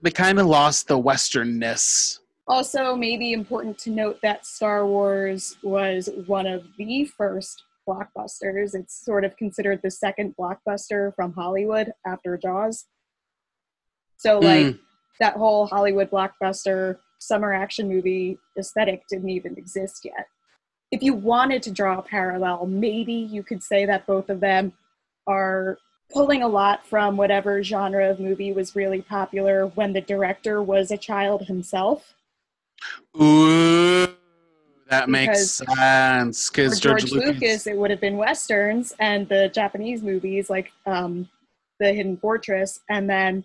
[0.01, 2.19] they kind of lost the westernness.
[2.47, 8.75] Also, maybe important to note that Star Wars was one of the first blockbusters.
[8.75, 12.85] It's sort of considered the second blockbuster from Hollywood after Jaws.
[14.17, 14.79] So, like, Mm.
[15.21, 20.27] that whole Hollywood blockbuster summer action movie aesthetic didn't even exist yet.
[20.93, 24.73] If you wanted to draw a parallel, maybe you could say that both of them
[25.25, 25.79] are
[26.11, 30.91] pulling a lot from whatever genre of movie was really popular when the director was
[30.91, 32.13] a child himself.
[33.19, 34.07] Ooh,
[34.87, 36.51] that makes Because sense.
[36.51, 41.27] Because George, George, Lucas, it would have been westerns and the Japanese movies like um,
[41.79, 43.43] The Hidden Fortress, and then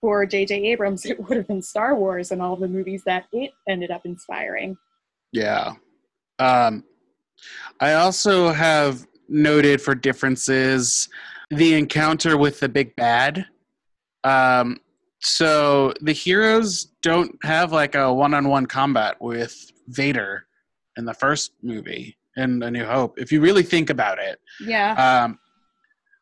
[0.00, 0.54] for J.J.
[0.66, 4.06] Abrams, it would have been Star Wars and all the movies that it ended up
[4.06, 4.76] inspiring.
[5.32, 5.72] Yeah.
[6.38, 6.84] Um,
[7.80, 11.08] I also have noted for differences
[11.50, 13.46] the encounter with the big bad.
[14.24, 14.78] Um,
[15.20, 20.46] so the heroes don't have like a one-on-one combat with Vader
[20.96, 23.18] in the first movie in A New Hope.
[23.18, 25.38] If you really think about it, Yeah, um,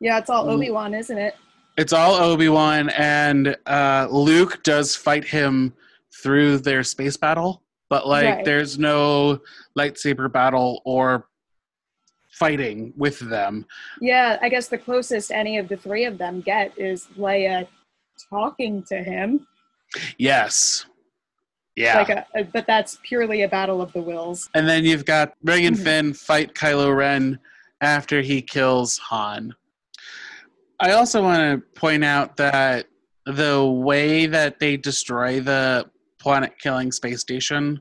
[0.01, 0.49] yeah, it's all.
[0.49, 1.35] Obi Wan, isn't it?
[1.79, 5.75] it's all Obi Wan, and uh, Luke does fight him
[6.23, 8.45] through their space battle, but like Right.
[8.45, 9.41] there's no
[9.79, 11.29] lightsaber battle or
[12.31, 13.67] fighting with them.
[14.01, 17.67] Yeah, I guess the closest any of the three of them get is Leia
[18.31, 19.47] talking to him.
[20.19, 20.87] Yes,
[21.77, 21.99] yeah.
[21.99, 24.51] Like a, a, but that's purely a battle of the wills.
[24.55, 25.83] and then you've got Rey and Mhm.
[25.85, 27.39] Finn fight Kylo Ren
[27.81, 29.55] after he kills Han.
[30.81, 32.87] I also want to point out that
[33.25, 35.89] the way that they destroy the
[36.27, 37.81] planet-killing space station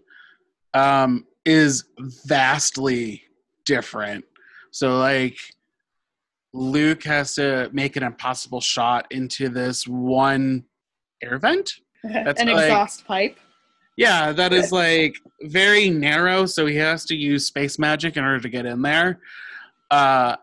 [0.76, 1.86] um, is
[2.28, 3.24] vastly
[3.66, 4.24] different.
[4.70, 5.36] So, like,
[6.54, 10.64] Luke has to make an impossible shot into this one
[11.24, 11.74] air vent.
[12.04, 13.40] That's An like- exhaust pipe.
[13.98, 18.42] Yeah, that is like very narrow, so he has to use space magic in order
[18.42, 19.22] to get in there.
[19.90, 20.36] Uh,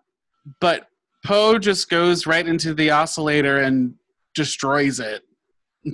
[0.58, 0.88] but
[1.24, 3.94] Poe just goes right into the oscillator and
[4.34, 5.22] destroys it.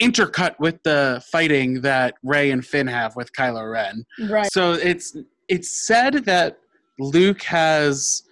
[0.00, 4.04] Intercut with the fighting that Rey and Finn have with Kylo Ren.
[4.28, 4.50] Right.
[4.52, 5.16] So it's
[5.48, 6.58] it's said that
[6.98, 8.22] Luke has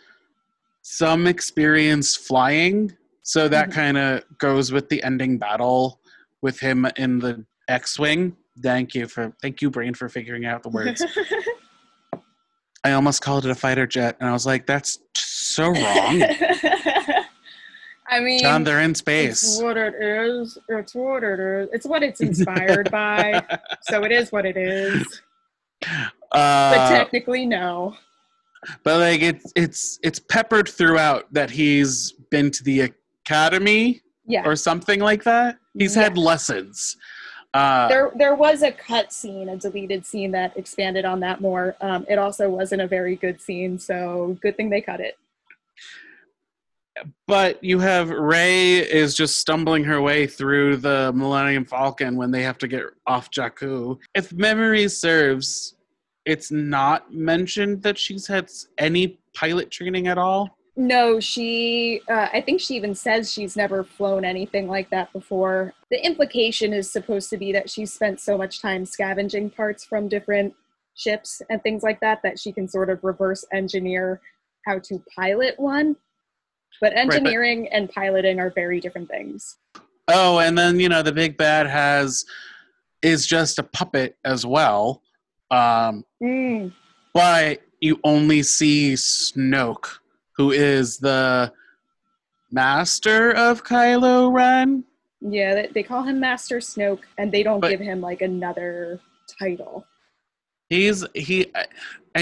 [0.82, 3.72] some experience flying, so that Mhm.
[3.72, 6.00] kind of goes with the ending battle
[6.40, 8.36] with him in the X-wing.
[8.62, 11.04] Thank you for thank you, brain, for figuring out the words.
[12.84, 16.22] I almost called it a fighter jet, and I was like, "That's so wrong."
[18.10, 19.42] I mean, they're in space.
[19.42, 20.56] it's what it is.
[20.68, 21.68] It's what it is.
[21.72, 23.42] It's what it's inspired by.
[23.82, 25.20] So it is what it is.
[25.80, 27.96] But Uh, technically, no.
[28.82, 32.92] but like it's it's it's peppered throughout that he's been to the
[33.24, 34.42] academy Yeah.
[34.44, 35.58] or something like that.
[35.78, 36.96] He's had lessons.
[37.54, 41.76] Uh, there there was a cut scene, a deleted scene that expanded on that more.
[41.80, 45.16] Um, it also wasn't a very good scene, so good thing they cut it.
[47.26, 52.42] But you have Rey is just stumbling her way through the Millennium Falcon when they
[52.42, 53.98] have to get off Jakku.
[54.14, 55.76] If memory serves,
[56.24, 60.58] it's not mentioned that she's had any pilot training at all.
[60.76, 62.00] No, she.
[62.08, 65.74] Uh, I think she even says she's never flown anything like that before.
[65.90, 70.08] The implication is supposed to be that she spent so much time scavenging parts from
[70.08, 70.54] different
[70.94, 74.20] ships and things like that that she can sort of reverse engineer
[74.66, 75.96] how to pilot one.
[76.80, 79.56] But but- engineering and piloting are very different things.
[80.08, 82.24] Oh, and then you know the big bad has
[83.02, 85.02] is just a puppet as well.
[85.50, 86.72] Um, Mm,
[87.14, 89.98] but you only see Snoke,
[90.36, 91.52] who is the
[92.50, 94.84] master of Kylo Ren.
[95.20, 99.00] yeah, they, they call him Master Snoke, and they don't But- give him like another
[99.38, 99.86] title.
[100.70, 101.50] He's he.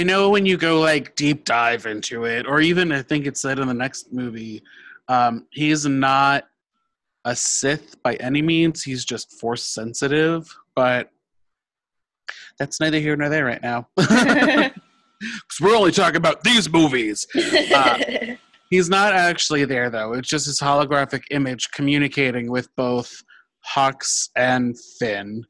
[0.01, 3.41] I- know when you go like deep dive into it, or even I think it's
[3.41, 4.63] said in the next movie,
[5.09, 6.45] um, he's not
[7.25, 8.83] a Sith by any means.
[8.83, 11.11] He's just Force sensitive, but
[12.59, 13.89] that's neither here nor there right now.
[15.19, 17.27] Because we're only talking about these movies.
[17.75, 17.99] Uh,
[18.71, 20.13] He's not actually there though.
[20.13, 23.23] It's just his holographic image communicating with both
[23.75, 25.45] Hux and Finn.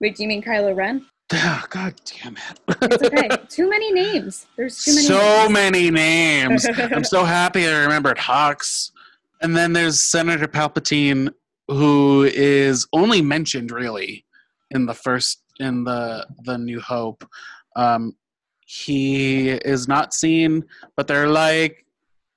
[0.00, 1.04] Wait, do you mean Kylo Ren?
[1.30, 2.60] Ah, God damn it!
[2.82, 3.28] It's okay.
[3.48, 4.46] too many names.
[4.56, 5.06] There's too many.
[5.06, 5.52] so names.
[5.52, 6.66] many names.
[6.78, 8.92] I'm so happy I remembered Hux.
[9.42, 11.32] And then there's Senator Palpatine,
[11.68, 14.24] who is only mentioned really
[14.70, 17.24] in the first in the the New Hope.
[17.76, 18.16] Um,
[18.66, 20.64] he is not seen,
[20.96, 21.84] but they're like,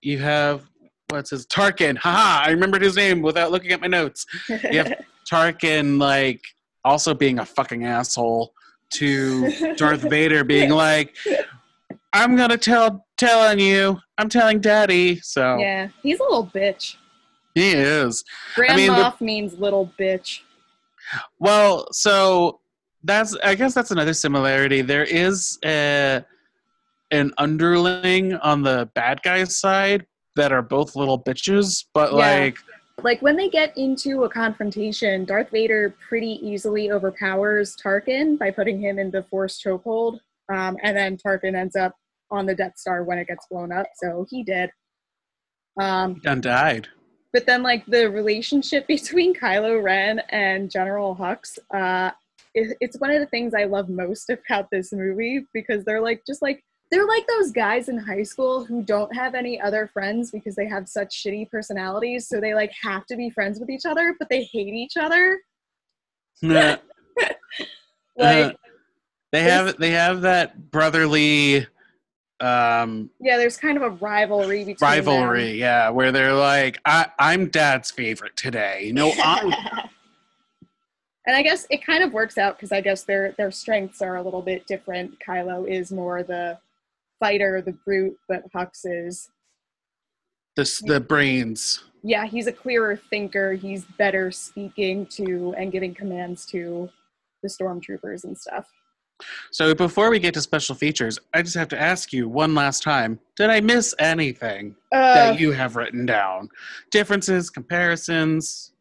[0.01, 0.63] you have
[1.09, 1.97] what's his Tarkin?
[1.97, 2.45] Haha!
[2.45, 4.25] I remembered his name without looking at my notes.
[4.49, 4.93] You have-
[5.31, 6.41] Tarkin like
[6.83, 8.53] also being a fucking asshole
[8.91, 11.15] to Darth Vader being like,
[12.13, 15.19] I'm gonna tell telling you, I'm telling Daddy.
[15.21, 16.95] So yeah, he's a little bitch.
[17.55, 18.23] he is.
[18.55, 20.39] Grand I mean, the- Moff means little bitch.
[21.39, 22.59] Well, so
[23.03, 24.81] that's I guess that's another similarity.
[24.81, 26.23] There is a
[27.11, 30.05] an underling on the bad guy's side
[30.37, 32.17] that are both little bitches, but Yeah.
[32.17, 32.57] like
[33.03, 38.79] Like when they get into a confrontation, Darth Vader pretty easily overpowers Tarkin by putting
[38.79, 40.19] him in the Force chokehold,
[40.53, 41.95] um, and then Tarkin ends up
[42.29, 43.87] on the Death Star when it gets blown up.
[43.95, 44.69] So he did.
[45.79, 46.89] Um, done died.
[47.33, 52.11] but then like the relationship between Kylo Ren and General Hux, uh,
[52.53, 56.21] it, it's one of the things I love most about this movie because they're like
[56.27, 60.29] just like they're like those guys in high school who don't have any other friends
[60.29, 63.85] because they have such shitty personalities, so they like have to be friends with each
[63.85, 65.39] other, but they hate each other.
[68.19, 68.57] Uh, Like
[69.31, 71.65] they have they have that brotherly
[72.41, 75.55] um yeah, there's kind of a rivalry between rivalry, them.
[75.55, 78.91] yeah, where they're like, I, I'm dad's favorite today.
[78.93, 79.53] No, I'm
[81.25, 84.17] and I guess it kind of works out because I guess their their strengths are
[84.17, 85.17] a little bit different.
[85.25, 86.57] Kylo is more the
[87.25, 89.29] fighter, the brute, but Hux is
[90.57, 91.81] the, the brains.
[92.03, 93.53] yeah, he's a clearer thinker.
[93.53, 96.89] He's better speaking to and giving commands to
[97.43, 98.67] the stormtroopers and stuff.
[99.51, 102.81] So before we get to special features, I just have to ask you one last
[102.81, 106.49] time: Did I miss anything Uh, that you have written down?
[106.89, 108.73] Differences, comparisons?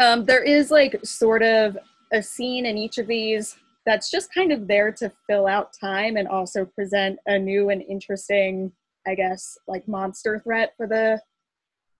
[0.00, 1.76] um, there is like sort of
[2.12, 3.56] a scene in each of these
[3.88, 7.80] that's just kind of there to fill out time and also present a new and
[7.82, 8.70] interesting,
[9.06, 11.20] I guess, like monster threat for the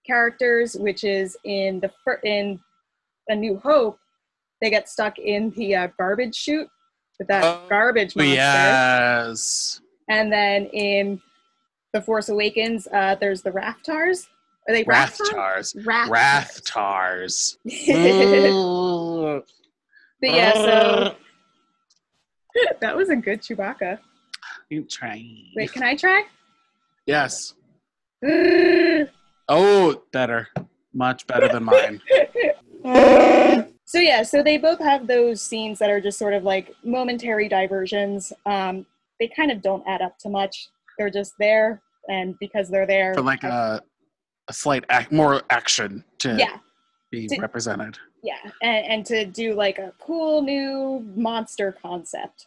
[0.07, 2.61] characters, which is in the fir- in
[3.31, 3.99] A New Hope,
[4.61, 6.69] they get stuck in the uh, garbage chute
[7.19, 8.35] with that Oh, garbage monster.
[8.35, 9.81] Yes.
[10.11, 11.21] And then in
[11.95, 14.27] The Force Awakens, uh, there's the Raftars,
[14.69, 15.75] Are they Rathtars.
[15.87, 16.11] Wrath.
[16.11, 17.57] Rathtars.
[20.21, 21.15] But yeah, so
[22.81, 23.99] that was a good Chewbacca.
[24.71, 25.25] You try.
[25.57, 26.25] Wait, can I try?
[27.07, 27.55] Yes.
[29.51, 30.49] Oh, better.
[30.93, 32.03] Much better than mine.
[33.89, 37.49] So yeah, so they both have those scenes that are just sort of like momentary
[37.49, 38.35] diversions.
[38.45, 38.85] Um,
[39.19, 40.69] they kind of don't add up to much.
[40.99, 41.81] They're just there,
[42.11, 43.81] and because they're there, For like a,
[44.49, 46.59] a slight act, more action to yeah,
[47.11, 47.99] be To- represented.
[48.23, 52.47] Yeah, and, and to do like a cool new monster concept.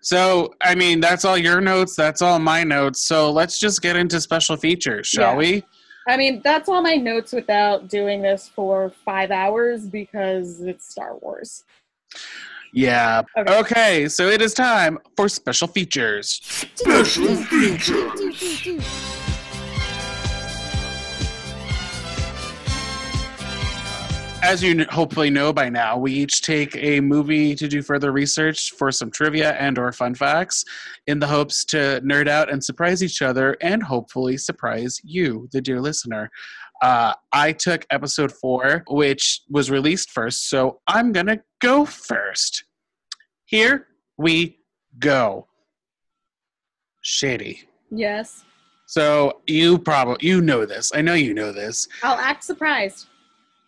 [0.00, 1.94] So, I mean, that's all your notes.
[1.94, 3.02] That's all my notes.
[3.02, 5.36] So let's just get into special features, shall Yeah.
[5.36, 5.62] we?
[6.08, 11.16] I mean, that's all my notes without doing this for five hours because it's Star
[11.18, 11.64] Wars.
[12.72, 13.22] Yeah.
[13.36, 13.58] Okay.
[13.58, 16.40] Okay, so it is time for special features.
[16.74, 19.17] special features.
[24.42, 28.70] As you hopefully know by now, we each take a movie to do further research
[28.70, 30.64] for some trivia and or fun facts
[31.06, 35.60] in the hopes to nerd out and surprise each other and hopefully surprise you, the
[35.60, 36.30] dear listener.
[36.80, 42.64] Uh, I took episode four, which was released first, so I'm going to go first.
[43.44, 44.60] Here we
[44.98, 45.48] go.
[47.02, 47.68] Shady.
[47.90, 48.44] Yes,
[48.86, 50.92] So you probably you know this.
[50.94, 51.88] I know you know this.
[52.02, 53.06] I'll act surprised.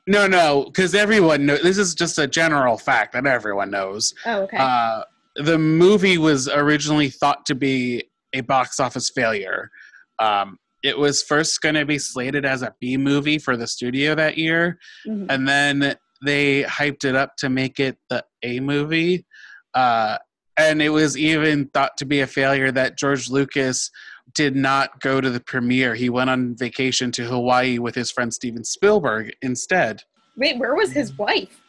[0.06, 1.62] No, no, because everyone knows.
[1.62, 4.14] This is just a general fact that everyone knows.
[4.26, 4.56] Oh, okay.
[4.58, 5.02] Uh,
[5.36, 9.70] the movie was originally thought to be a box office failure.
[10.18, 14.14] Um, it was first going to be slated as a B movie for the studio
[14.14, 15.26] that year, Mhm.
[15.28, 15.94] and then
[16.24, 19.26] they hyped it up to make it the A movie.
[19.74, 20.18] Uh,
[20.56, 23.90] and it was even thought to be a failure that George Lucas
[24.34, 25.94] did not go to the premiere.
[25.94, 30.02] He went on vacation to Hawaii with his friend Steven Spielberg instead.
[30.36, 31.62] Wait, where was his wife?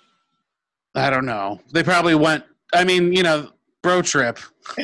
[0.95, 1.59] I don't know.
[1.74, 2.43] They probably went.
[2.74, 3.49] I mean, you know,
[3.82, 4.39] bro trip.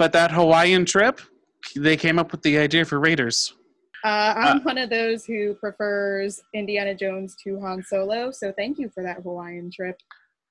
[0.00, 1.20] But that Hawaiian trip,
[1.76, 3.52] they came up with the idea for Raiders.
[4.02, 8.88] Uh, I'm one of those who prefers Indiana Jones to Han Solo, so thank you
[8.94, 10.00] for that Hawaiian trip.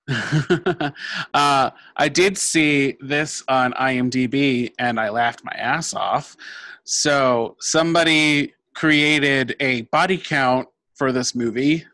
[1.34, 6.36] uh, I did see this on IMDb and I laughed my ass off.
[6.84, 11.86] So somebody created a body count for this movie,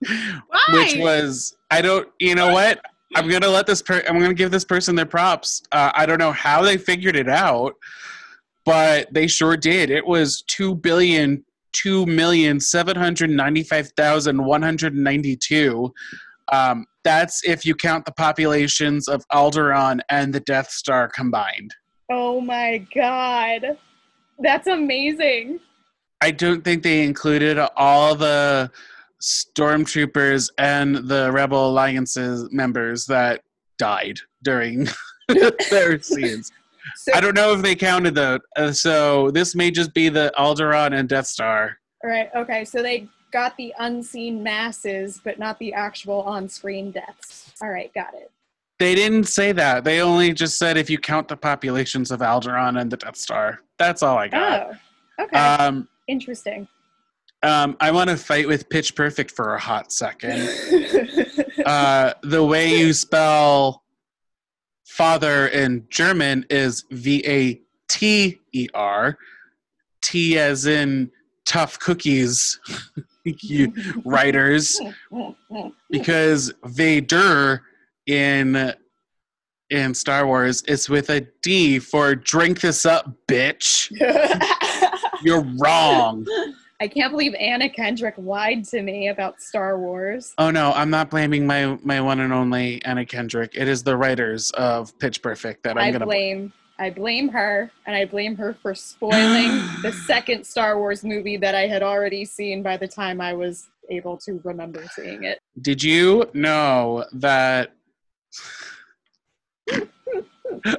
[0.72, 2.08] which was I don't.
[2.18, 2.80] You know what?
[3.14, 3.82] I'm gonna let this.
[3.82, 5.62] Per- I'm gonna give this person their props.
[5.72, 7.74] Uh, I don't know how they figured it out,
[8.64, 9.90] but they sure did.
[9.90, 15.92] It was two billion two million seven hundred ninety-five thousand one hundred ninety-two.
[16.52, 21.74] Um, that's if you count the populations of Alderaan and the Death Star combined.
[22.10, 23.78] Oh my god.
[24.38, 25.60] That's amazing.
[26.20, 28.70] I don't think they included all the
[29.20, 33.42] stormtroopers and the Rebel Alliance's members that
[33.78, 34.88] died during
[35.70, 36.52] their scenes.
[36.96, 38.38] So, I don't know if they counted though.
[38.56, 41.78] Uh, so this may just be the Alderaan and Death Star.
[42.04, 42.28] Right.
[42.34, 47.52] okay, so they got the unseen masses, but not the actual on screen deaths.
[47.60, 48.30] All right, got it.
[48.78, 49.84] They didn't say that.
[49.84, 53.60] They only just said if you count the populations of Alderaan and the Death Star.
[53.78, 54.70] That's all I got.
[55.18, 55.36] Oh, okay.
[55.36, 56.66] Um, Interesting.
[57.42, 60.48] um, I want to fight with Pitch Perfect for a hot second.
[61.66, 63.82] uh, the way you spell
[64.84, 69.16] father in German is V A T E R.
[70.02, 71.10] T as in
[71.44, 72.60] tough cookies,
[73.24, 73.72] you
[74.04, 74.80] writers,
[75.90, 77.62] because Vader
[78.06, 78.74] in
[79.70, 83.90] in Star Wars is with a D for drink this up, bitch.
[85.22, 86.26] You're wrong.
[86.80, 90.34] I can't believe Anna Kendrick lied to me about Star Wars.
[90.36, 93.52] Oh no, I'm not blaming my my one and only Anna Kendrick.
[93.54, 96.52] It is the writers of Pitch Perfect that I'm I gonna blame
[96.82, 99.50] I blame her and I blame her for spoiling
[99.82, 103.68] the second Star Wars movie that I had already seen by the time I was
[103.88, 105.38] able to remember seeing it.
[105.60, 107.76] Did you know that?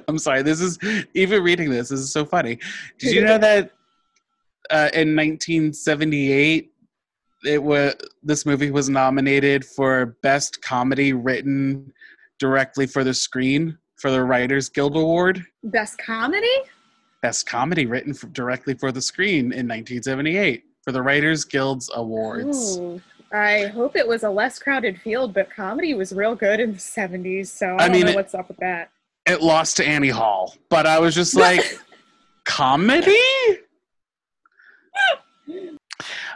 [0.09, 0.41] I'm sorry.
[0.41, 0.77] This is
[1.13, 1.87] even reading this.
[1.87, 2.59] This is so funny.
[2.99, 3.71] Did you know that
[4.71, 6.69] uh, in 1978,
[7.45, 11.93] it was this movie was nominated for best comedy written
[12.39, 15.45] directly for the screen for the Writers Guild Award.
[15.63, 16.45] Best comedy?
[17.21, 22.77] Best comedy written for, directly for the screen in 1978 for the Writers Guild's Awards.
[22.79, 23.01] Ooh.
[23.31, 26.79] I hope it was a less crowded field, but comedy was real good in the
[26.79, 28.89] 70s, so I, I don't mean, know it- what's up with that.
[29.25, 31.79] it lost to Annie Hall, but I was just like,
[32.43, 33.15] comedy?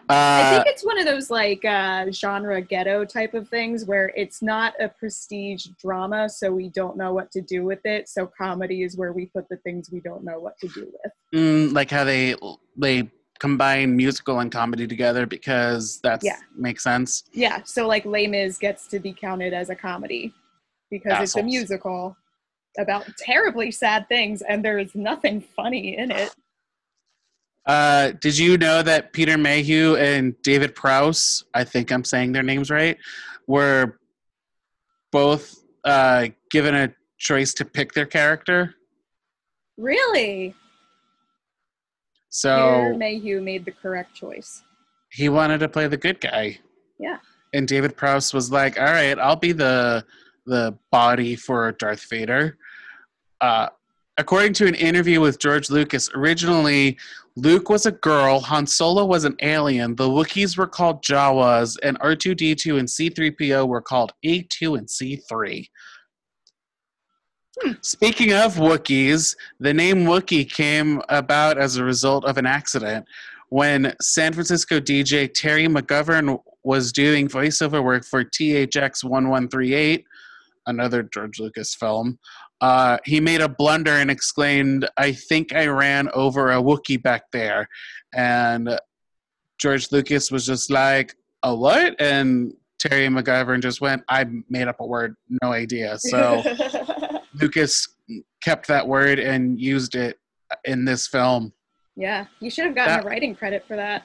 [0.09, 4.11] I Uh, think it's one of those like uh, genre ghetto type of things where
[4.15, 8.07] it's not a prestige drama, so we don't know what to do with it.
[8.07, 11.11] So comedy is where we put the things we don't know what to do with.
[11.35, 12.35] mm, like how they
[12.77, 16.39] they combine musical and comedy together because that's Yeah.
[16.55, 17.23] makes sense.
[17.33, 20.33] Yeah, so like Les Mis gets to be counted as a comedy
[20.89, 22.15] because it's a musical
[22.79, 26.33] about terribly sad things, and there is nothing funny in it.
[27.67, 32.41] Uh, did you know that Peter Mayhew and David Prowse, I think I'm saying their
[32.43, 32.97] names right,
[33.45, 33.99] were
[35.11, 38.73] both uh, given a choice to pick their character?
[39.77, 40.55] Really,
[42.29, 44.63] So Peter Mayhew made the correct choice.
[45.11, 46.59] he wanted to play the good guy.
[46.99, 47.17] Yeah.
[47.53, 50.03] And David Prowse was like, "All right, I'll be the
[50.45, 52.57] the body for Darth Vader."
[53.39, 53.69] Uh,
[54.17, 56.97] according to an interview with George Lucas, originally
[57.35, 61.99] Luke was a girl, Han Solo was an alien, the Wookiees were called Jawas, and
[61.99, 65.69] R2D2 and C3PO were called A2 and C3.
[67.61, 67.71] Hmm.
[67.81, 73.05] Speaking of Wookiees, the name Wookiee came about as a result of an accident
[73.49, 80.05] when San Francisco DJ Terry McGovern was doing voiceover work for THX 1138,
[80.65, 82.19] another George Lucas film.
[82.61, 87.23] Uh, he made a blunder and exclaimed, I think I ran over a Wookiee back
[87.31, 87.67] there.
[88.15, 88.79] And
[89.59, 91.99] George Lucas was just like, A what?
[92.01, 95.97] And Terry McGovern just went, I made up a word, no idea.
[95.99, 96.43] So
[97.41, 97.87] Lucas
[98.43, 100.17] kept that word and used it
[100.65, 101.53] in this film.
[101.95, 104.03] yeah, you should have gotten That- a writing credit for that.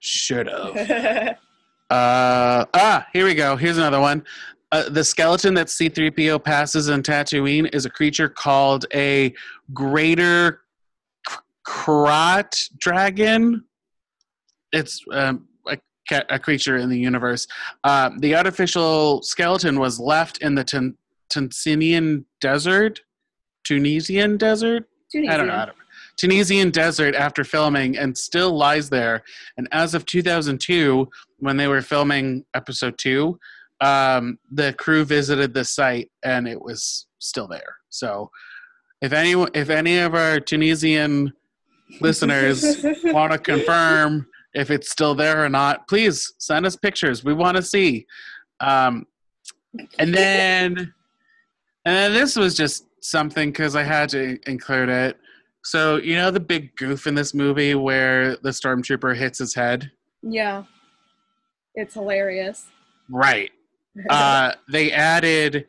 [0.00, 1.36] Should have.
[1.90, 3.56] Uh, ah, here we go.
[3.56, 4.24] Here's another one.
[4.72, 9.34] Uh, the skeleton that C3PO passes in Tatooine is a creature called a
[9.74, 10.62] greater
[11.66, 13.64] Krayt dragon.
[14.72, 15.78] It's um, a,
[16.28, 17.46] a creature in the universe.
[17.82, 20.96] Uh, the artificial skeleton was left in the Tun-
[21.30, 23.00] Tunisian desert.
[23.64, 24.88] Tunisian desert?
[25.14, 25.54] I don't know.
[25.54, 25.76] I don't,
[26.16, 29.22] Tunisian desert after filming and still lies there.
[29.56, 31.08] And as of 2002,
[31.38, 33.38] when they were filming episode two,
[33.80, 37.76] um, the crew visited the site and it was still there.
[37.88, 38.30] So,
[39.00, 41.32] if any if any of our Tunisian
[42.00, 47.24] listeners want to confirm if it's still there or not, please send us pictures.
[47.24, 48.06] We want to see.
[48.60, 49.06] Um,
[49.98, 50.76] and then,
[51.84, 55.16] and then this was just something because I had to include it.
[55.62, 59.90] So you know the big goof in this movie where the stormtrooper hits his head,
[60.22, 60.64] yeah,
[61.74, 62.66] it's hilarious.
[63.08, 63.50] right?
[64.08, 65.66] Uh, they added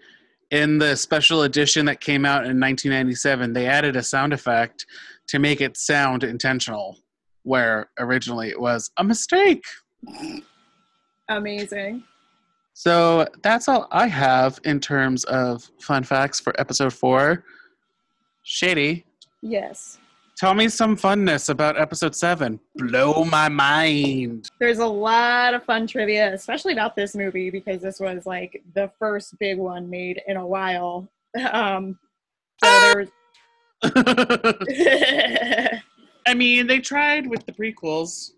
[0.51, 3.53] in the special edition that came out in 1997.
[3.53, 4.86] They added a sound effect
[5.27, 6.97] to make it sound intentional,
[7.43, 9.63] where originally it was a mistake.
[11.29, 12.03] Amazing.
[12.73, 17.43] So that's all I have in terms of fun facts for episode four.
[18.43, 19.05] Shady,
[19.41, 19.97] Yes.
[20.42, 22.60] Tell me some funness about episode seven.
[22.76, 24.50] Blow my mind.
[24.60, 28.89] There's a lot of fun trivia, especially about this movie, because this was like the
[28.98, 31.08] first big one made in a while.
[31.52, 32.00] Um,
[32.64, 33.10] so there was.
[36.28, 38.32] I mean, they tried with the prequels.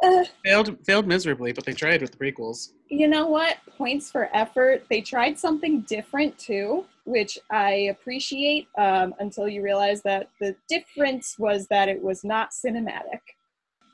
[0.00, 0.24] Uh.
[0.44, 2.68] failed failed miserably, but they tried with the prequels.
[2.88, 3.56] you know what?
[3.76, 4.84] Points for effort.
[4.90, 11.36] They tried something different too, which I appreciate um, until you realize that the difference
[11.38, 13.20] was that it was not cinematic.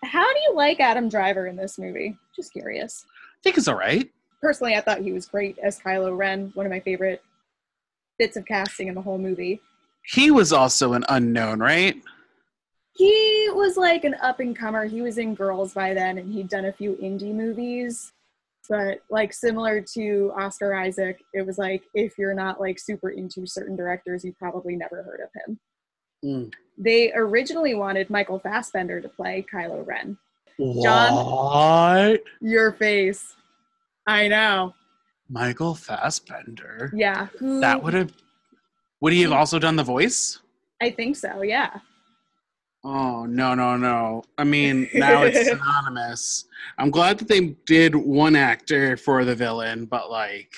[0.03, 2.19] How do you like Adam Driver in this movie?
[2.35, 3.07] Just curious.
[3.09, 4.11] I think it's all right.
[4.43, 7.23] Personally, I thought he was great as Kylo Ren, one of my favorite
[8.19, 9.61] bits of casting in the whole movie.
[10.03, 11.97] He was also an unknown, right?
[12.97, 14.87] He was like an up and comer.
[14.87, 18.13] He was in Girls by then, and he'd done a few indie movies.
[18.69, 23.47] But like similar to Oscar Isaac, it was like if you're not like super into
[23.47, 25.61] certain directors, you probably never heard of him.
[26.25, 26.53] Mm.
[26.79, 30.17] They originally wanted Michael Fassbender to play Kylo Ren.
[30.59, 31.15] John?
[31.15, 32.23] What?
[32.41, 33.35] Your face.
[34.07, 34.75] I know.
[35.29, 36.93] Michael Fassbender.
[36.95, 37.27] Yeah.
[37.39, 38.13] Who, That would have.
[39.01, 40.39] Would he have also done the voice?
[40.81, 41.43] I think so.
[41.43, 41.79] Yeah.
[42.85, 44.23] Oh no no no!
[44.37, 46.45] I mean now it's synonymous.
[46.79, 50.53] I'm glad that they did one actor for the villain, but like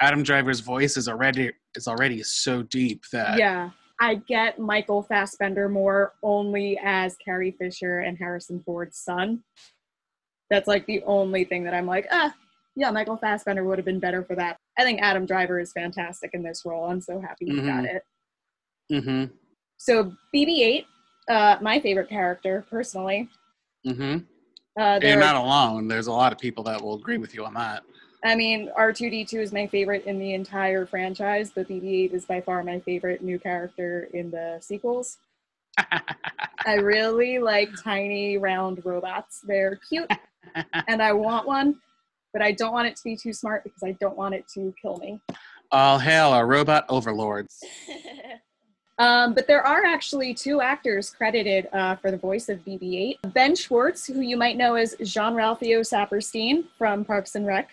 [0.00, 3.70] Adam Driver's voice is already is already so deep that Yeah.
[4.02, 9.44] I get Michael Fassbender more only as Carrie Fisher and Harrison Ford's son.
[10.48, 12.34] That's like the only thing that I'm like, ah,
[12.74, 14.56] yeah, Michael Fassbender would have been better for that.
[14.78, 16.86] I think Adam Driver is fantastic in this role.
[16.90, 18.00] I'm so happy he got Mhm.
[18.88, 19.04] it.
[19.04, 19.24] hmm
[19.80, 20.84] So BB-8,
[21.30, 23.30] uh, my favorite character personally.
[23.86, 24.18] Mm-hmm.
[24.78, 25.88] Uh, You're not alone.
[25.88, 27.82] There's a lot of people that will agree with you on that.
[28.22, 32.62] I mean, R2D2 is my favorite in the entire franchise, but BB-8 is by far
[32.62, 35.16] my favorite new character in the sequels.
[36.66, 39.40] I really like tiny round robots.
[39.42, 40.10] They're cute,
[40.88, 41.76] and I want one,
[42.34, 44.74] but I don't want it to be too smart because I don't want it to
[44.80, 45.22] kill me.
[45.72, 47.64] All hail our robot overlords.
[49.00, 53.32] Um, but there are actually two actors credited uh, for the voice of BB-8.
[53.32, 57.70] Ben Schwartz, who you might know as Jean-Ralphio Saperstein from Parks and Rec,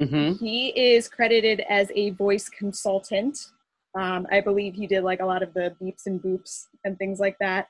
[0.00, 0.44] Mm-hmm.
[0.44, 3.52] He is credited as a voice consultant.
[3.94, 7.20] Um, I believe he did like a lot of the beeps and boops and things
[7.20, 7.68] like that,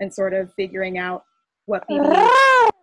[0.00, 1.24] and sort of figuring out
[1.66, 2.06] what people,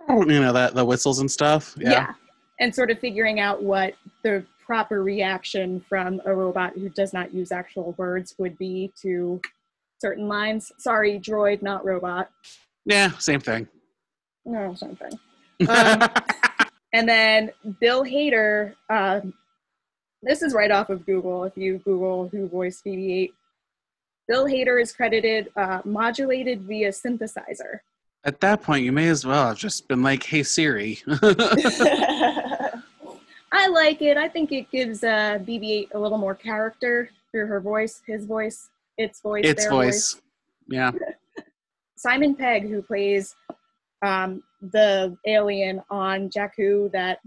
[0.10, 1.76] You know that the whistles and stuff.
[1.78, 2.14] yeah.
[2.60, 7.34] and sort of figuring out what the proper reaction from a robot who does not
[7.34, 9.42] use actual words would be to
[10.00, 10.72] certain lines.
[10.78, 12.30] Sorry, droid, not robot.
[12.86, 13.68] Yeah, same thing.
[14.46, 15.20] No, same thing.
[15.70, 16.10] Um,
[16.94, 19.22] And then Bill Hader, uh,
[20.22, 21.46] this is right off of Google.
[21.46, 23.32] If you Google who voiced BB-8,
[24.28, 27.80] Bill Hader is credited uh, modulated via synthesizer.
[28.24, 31.00] At that point, you may as well have just been like, "Hey Siri."
[33.52, 34.18] I like it.
[34.18, 38.70] I think it gives uh, BB-8 a little more character through her voice, his voice,
[38.98, 40.22] its voice, its their voice.
[40.68, 40.92] Yeah.
[41.98, 43.36] Simon Pegg, who plays
[44.02, 47.20] um, the alien on Jakku that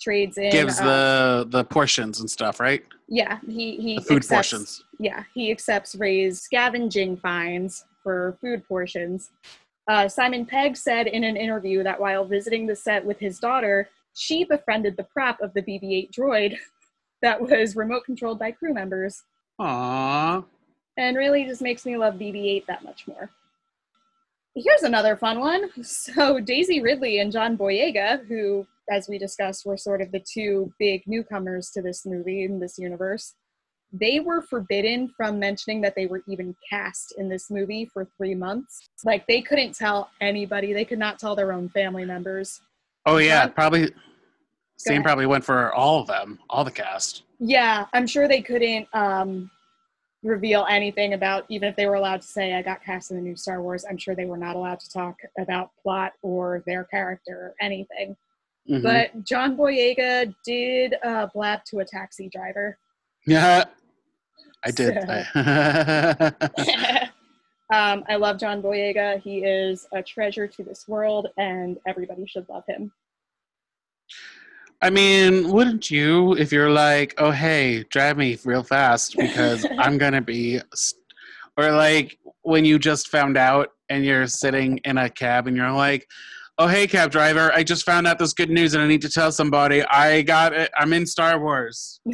[0.00, 2.82] trades in, Gives uh, the the portions and stuff, right?
[3.08, 4.84] yeah, he he The food accepts, portions.
[4.98, 9.30] Yeah, he accepts Rey's scavenging fines for food portions.
[9.88, 13.88] Uh, Simon Pegg said in an interview that while visiting the set with his daughter,
[14.14, 16.56] she befriended the prop of the BB-8 droid
[17.22, 19.22] that was remote controlled by crew members,
[19.60, 20.44] Aww.
[20.96, 23.30] and really just makes me love BB-8 that much more.
[24.54, 25.70] Here's another fun one.
[25.82, 30.72] So Daisy Ridley and John Boyega, who, as we discussed, were sort of the two
[30.78, 33.34] big newcomers to this movie in this universe,
[33.92, 38.34] they were forbidden from mentioning that they were even cast in this movie for three
[38.34, 38.88] months.
[39.04, 40.72] Like they couldn't tell anybody.
[40.72, 42.60] They could not tell their own family members.
[43.06, 43.90] Oh yeah, John- probably.
[44.76, 45.04] Same ahead.
[45.04, 47.22] probably went for all of them, all the cast.
[47.38, 49.48] Yeah, I'm sure they couldn't um,
[50.24, 53.22] reveal anything about, even if they were allowed to say, I got cast in the
[53.22, 56.82] new Star Wars, I'm sure they were not allowed to talk about plot or their
[56.84, 58.16] character or anything.
[58.68, 58.82] Mhm.
[58.82, 62.76] But John Boyega did uh, blab to a taxi driver.
[63.24, 63.64] yeah,
[64.64, 64.94] I did.
[65.00, 66.32] So- I-
[67.72, 69.20] um, I love John Boyega.
[69.20, 72.92] He is a treasure to this world, and everybody should love him.
[74.82, 79.96] I mean, wouldn't you if you're like, oh, hey, drive me real fast because I'm
[79.96, 80.60] going to be.
[80.74, 81.00] St-.
[81.56, 85.72] Or like when you just found out and you're sitting in a cab and you're
[85.72, 86.06] like,
[86.58, 89.10] oh, hey, cab driver, I just found out this good news and I need to
[89.10, 89.82] tell somebody.
[89.84, 90.70] I got it.
[90.76, 92.00] I'm in Star Wars.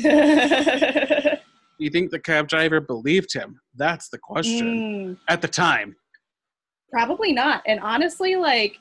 [1.78, 3.60] You think the cab driver believed him?
[3.74, 5.18] That's the question Mm.
[5.28, 5.96] at the time.
[6.90, 7.62] Probably not.
[7.66, 8.78] And honestly, like,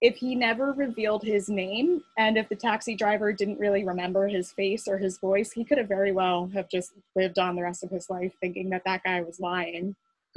[0.00, 4.52] if he never revealed his name and if the taxi driver didn't really remember his
[4.52, 7.84] face or his voice, he could have very well have just lived on the rest
[7.84, 9.94] of his life thinking that that guy was lying.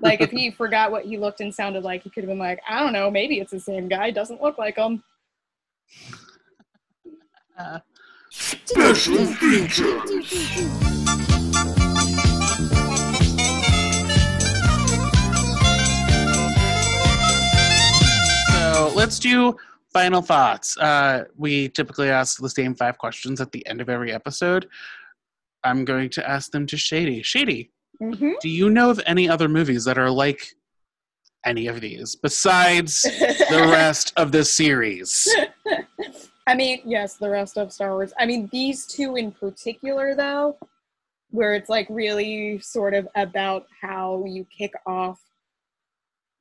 [0.00, 2.60] Like, if he forgot what he looked and sounded like, he could have been like,
[2.68, 4.10] I don't know, maybe it's the same guy.
[4.10, 5.02] Doesn't look like him.
[8.64, 10.00] Special feature.
[18.50, 19.56] So let's do
[19.92, 20.76] final thoughts.
[20.78, 24.68] Uh, we typically ask the same five questions at the end of every episode.
[25.64, 27.22] I'm going to ask them to Shady.
[27.22, 30.44] Shady, hmm do you know of any other movies that are like
[31.44, 33.02] any of these besides
[33.50, 35.28] the rest of the series?
[36.46, 38.12] I mean, yes, the rest of Star Wars.
[38.18, 40.56] I mean, these two in particular, though,
[41.30, 45.20] where it's like really sort of about how you kick off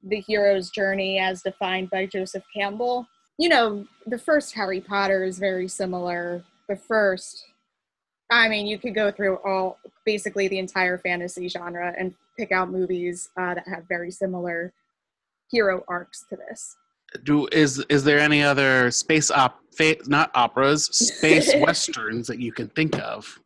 [0.04, 3.08] the hero's journey as defined by Joseph Campbell.
[3.38, 6.44] You know, the first Harry Potter is very similar.
[6.68, 7.46] The first,
[8.32, 12.72] I mean, you could go through all basically the entire fantasy genre and pick out
[12.72, 14.74] movies uh, that have very similar
[15.52, 16.76] hero arcs to this.
[17.24, 22.52] Do is is there any other space op fa- not operas, space westerns that you
[22.52, 23.40] can think of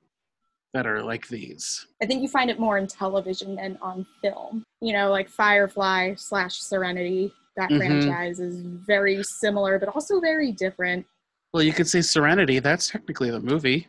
[0.73, 1.87] that are like these?
[2.01, 4.63] I think you find it more in television than on film.
[4.81, 7.77] You know, like Firefly slash Serenity, that Mhm.
[7.77, 11.05] franchise is very similar, but also very different.
[11.53, 12.59] Well, you could say Serenity.
[12.59, 13.87] That's technically the movie.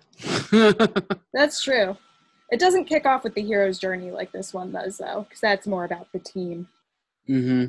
[1.33, 1.97] That's true.
[2.51, 5.67] It doesn't kick off with the hero's journey like this one does, though, because that's
[5.67, 6.69] more about the team.
[7.27, 7.67] hmm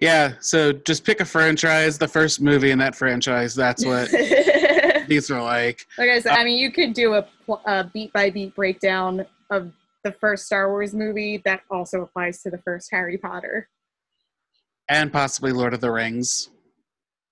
[0.00, 3.54] Yeah, so just pick a franchise, the first movie in that franchise.
[3.54, 4.10] That's what
[5.08, 5.86] these are like.
[5.96, 7.26] Like I said, I mean, you could do a,
[7.66, 9.72] a beat by beat breakdown of
[10.04, 11.42] the first Star Wars movie.
[11.44, 13.68] That also applies to the first Harry Potter.
[14.88, 16.50] And possibly Lord of the Rings.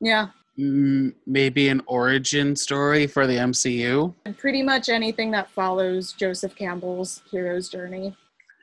[0.00, 0.28] Yeah,
[0.58, 4.14] Mm, maybe an origin story for the MCU.
[4.24, 8.16] and pretty much anything that follows Joseph Campbell's hero's journey.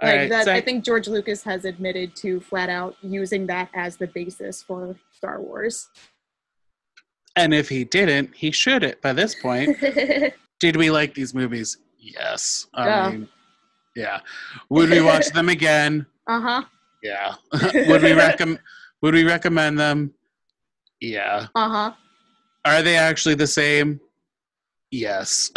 [0.00, 3.46] All Like right, that, so- I think George Lucas has admitted to flat out using
[3.46, 5.88] that as the basis for Star Wars.
[7.36, 9.76] and if he didn't, he should it by this point.
[10.60, 11.78] Did we like these movies?
[11.98, 12.66] Yes.
[12.74, 13.10] I Yeah.
[13.10, 13.28] mean,
[13.96, 14.20] yeah.
[14.70, 16.06] Would we watch them again?
[16.26, 16.62] uh huh.
[17.02, 17.34] Yeah.
[17.88, 18.60] would we recommend?
[19.02, 20.12] Would we recommend them?
[21.00, 21.46] Yeah.
[21.54, 21.92] Uh huh.
[22.64, 24.00] Are they actually the same?
[24.90, 25.50] Yes.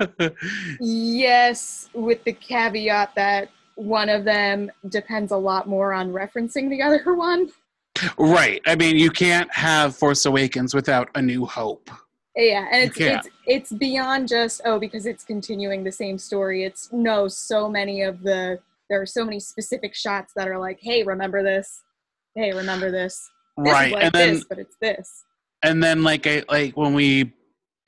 [0.80, 6.82] Yes, with the caveat that one of them depends a lot more on referencing the
[6.82, 7.50] other one.
[8.18, 8.60] right.
[8.66, 11.90] I mean, you can't have Force Awakens without A New Hope.
[12.36, 16.62] Yeah, and it's it's it's beyond just oh because it's continuing the same story.
[16.64, 20.78] It's no, so many of the there are so many specific shots that are like,
[20.80, 21.82] hey, remember this?
[22.34, 23.30] Hey, remember this?
[23.58, 23.92] This right.
[23.92, 25.24] like and then this, but it's this.
[25.62, 27.32] and then like I like when we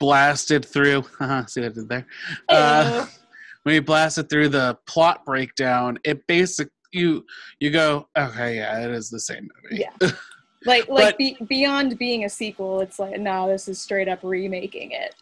[0.03, 1.01] blasted through
[1.47, 2.05] see what I did there?
[2.49, 3.05] Uh,
[3.63, 7.25] when we blasted through the plot breakdown, it basic you
[7.61, 9.83] you go, okay, yeah, it is the same movie.
[10.01, 10.09] Yeah.
[10.65, 14.19] Like like But- be, beyond being a sequel, it's like no, this is straight up
[14.23, 15.13] remaking it.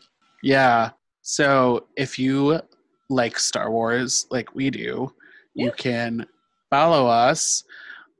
[0.43, 0.91] Yeah.
[1.23, 2.59] So if you
[3.09, 5.11] like Star Wars like we do,
[5.55, 5.71] you Yeah.
[5.77, 6.27] can
[6.69, 7.63] follow us.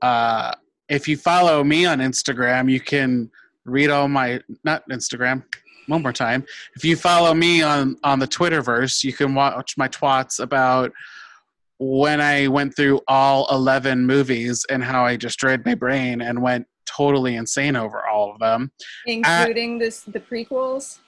[0.00, 0.50] Uh,
[0.88, 3.30] if you follow me on Instagram, you can
[3.64, 5.44] read all my not Instagram.
[5.86, 6.44] One more time.
[6.76, 10.92] If you follow me on on the Twitterverse, you can watch my twats about
[11.78, 16.66] when I went through all 11 movies and how I destroyed my brain and went
[16.86, 18.70] totally insane over all of them
[19.06, 20.98] Including this the prequels.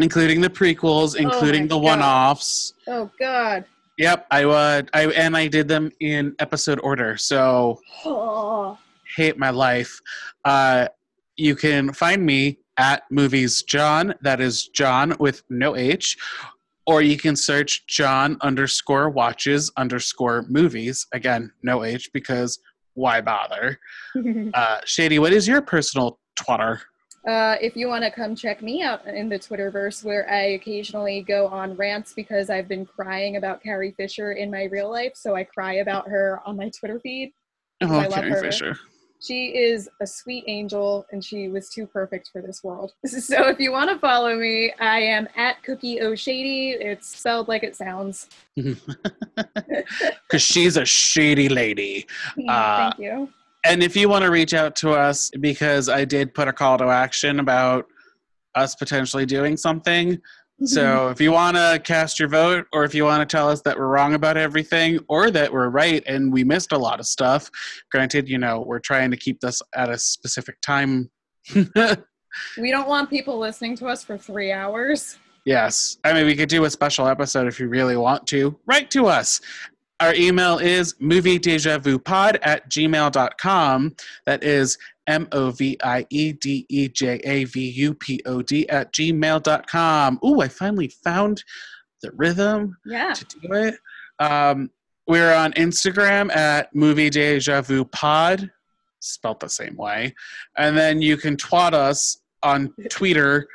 [0.00, 2.72] including the prequels, including my the one-offs.
[2.86, 3.64] Oh god.
[3.98, 4.88] Yep, I would.
[4.94, 7.16] I and I did them in episode order.
[7.18, 8.78] So Oh.
[9.16, 10.00] hate my life.
[10.46, 10.88] Uh,
[11.36, 14.14] you can find me at movies John.
[14.22, 16.16] That is John with no H.
[16.86, 21.06] Or you can search John underscore watches underscore movies.
[21.12, 22.58] Again, no H because
[22.94, 23.78] why bother?
[24.54, 26.82] Uh, Shady, what is your personal twatter?
[27.26, 31.22] Uh, if you want to come check me out in the Twitterverse, where I occasionally
[31.22, 35.36] go on rants because I've been crying about Carrie Fisher in my real life, so
[35.36, 37.32] I cry about her on my Twitter feed.
[37.80, 38.42] Oh, I love Carrie her.
[38.42, 38.76] Fisher.
[39.22, 42.92] She is a sweet angel, and she was too perfect for this world.
[43.06, 46.70] So if you want to follow me, I am at Cookie O'Shady.
[46.70, 48.28] It's spelled like it sounds.
[48.56, 52.06] Because she's a shady lady.
[52.48, 53.28] Uh, Thank you.
[53.64, 56.78] And if you want to reach out to us, because I did put a call
[56.78, 57.86] to action about
[58.54, 60.20] us potentially doing something.
[60.64, 63.62] So if you want to cast your vote, or if you want to tell us
[63.62, 67.06] that we're wrong about everything, or that we're right and we missed a lot of
[67.06, 67.50] stuff,
[67.90, 71.10] granted, you know, we're trying to keep this at a specific time.
[71.54, 75.18] we don't want people listening to us for three hours.
[75.44, 75.98] yes.
[76.04, 78.58] I mean, we could do a special episode if you really want to.
[78.66, 79.40] Write to us.
[80.00, 83.94] Our email is movie-deja-vu-pod at gmail.com.
[84.26, 84.76] That is
[85.06, 88.92] M O V I E D E J A V U P O D at
[88.92, 90.20] gmail.com.
[90.24, 91.42] Ooh, I finally found
[92.02, 93.12] the rhythm Yeah.
[93.12, 93.74] to do it.
[94.18, 94.70] Um,
[95.08, 98.50] we're on Instagram at Movie Deja Vu Pod,
[99.00, 100.14] spelt the same way.
[100.56, 103.46] And then you can twat us on Twitter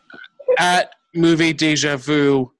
[0.58, 2.52] at Movie Deja Vu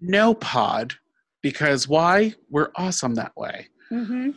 [0.00, 0.94] No Pod
[1.42, 2.34] because why?
[2.50, 3.68] We're awesome that way.
[3.90, 4.30] Mm-hmm.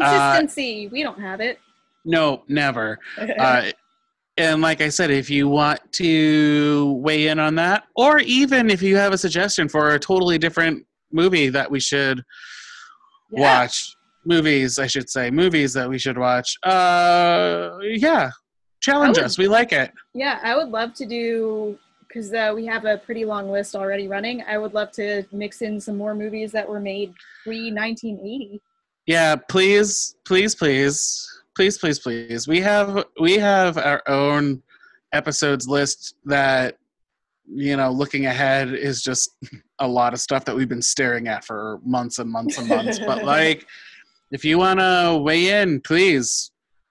[0.00, 0.88] Uh, Consistency.
[0.88, 1.58] we don't have it.
[2.04, 2.98] No, never.
[3.38, 3.70] uh,
[4.36, 8.82] and like I said, if you want to weigh in on that, or even if
[8.82, 12.22] you have a suggestion for a totally different movie that we should
[13.30, 13.40] Yeah.
[13.62, 13.94] watch,
[14.24, 18.30] movies, I should say, movies that we should watch, uh, yeah,
[18.80, 19.38] challenge would- us.
[19.38, 19.92] We like it.
[20.14, 21.78] Yeah, I would love to do
[22.08, 24.42] because uh, we have a pretty long list already running.
[24.48, 27.12] I would love to mix in some more movies that were made
[27.44, 28.60] pre 1980.
[29.06, 32.48] Yeah, please, please, please, please, please, please.
[32.48, 34.62] We have we have our own
[35.12, 36.78] episodes list that
[37.46, 39.30] you know, looking ahead is just
[39.78, 42.98] a lot of stuff that we've been staring at for months and months and months.
[42.98, 43.66] but like,
[44.30, 46.50] if you want to weigh in, please,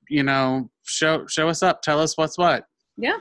[0.10, 1.82] you know, show show us up.
[1.82, 2.66] Tell us what's what.
[2.98, 3.18] Yeah.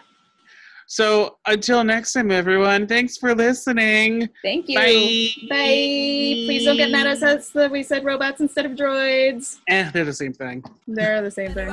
[0.93, 4.29] So until next time, everyone, thanks for listening.
[4.43, 4.79] Thank you.
[4.79, 5.49] Bye.
[5.49, 6.45] Bye.
[6.45, 9.61] Please don't get mad at us that we said robots instead of droids.
[9.69, 10.63] Eh, they're the same thing.
[10.87, 11.71] They're the same thing.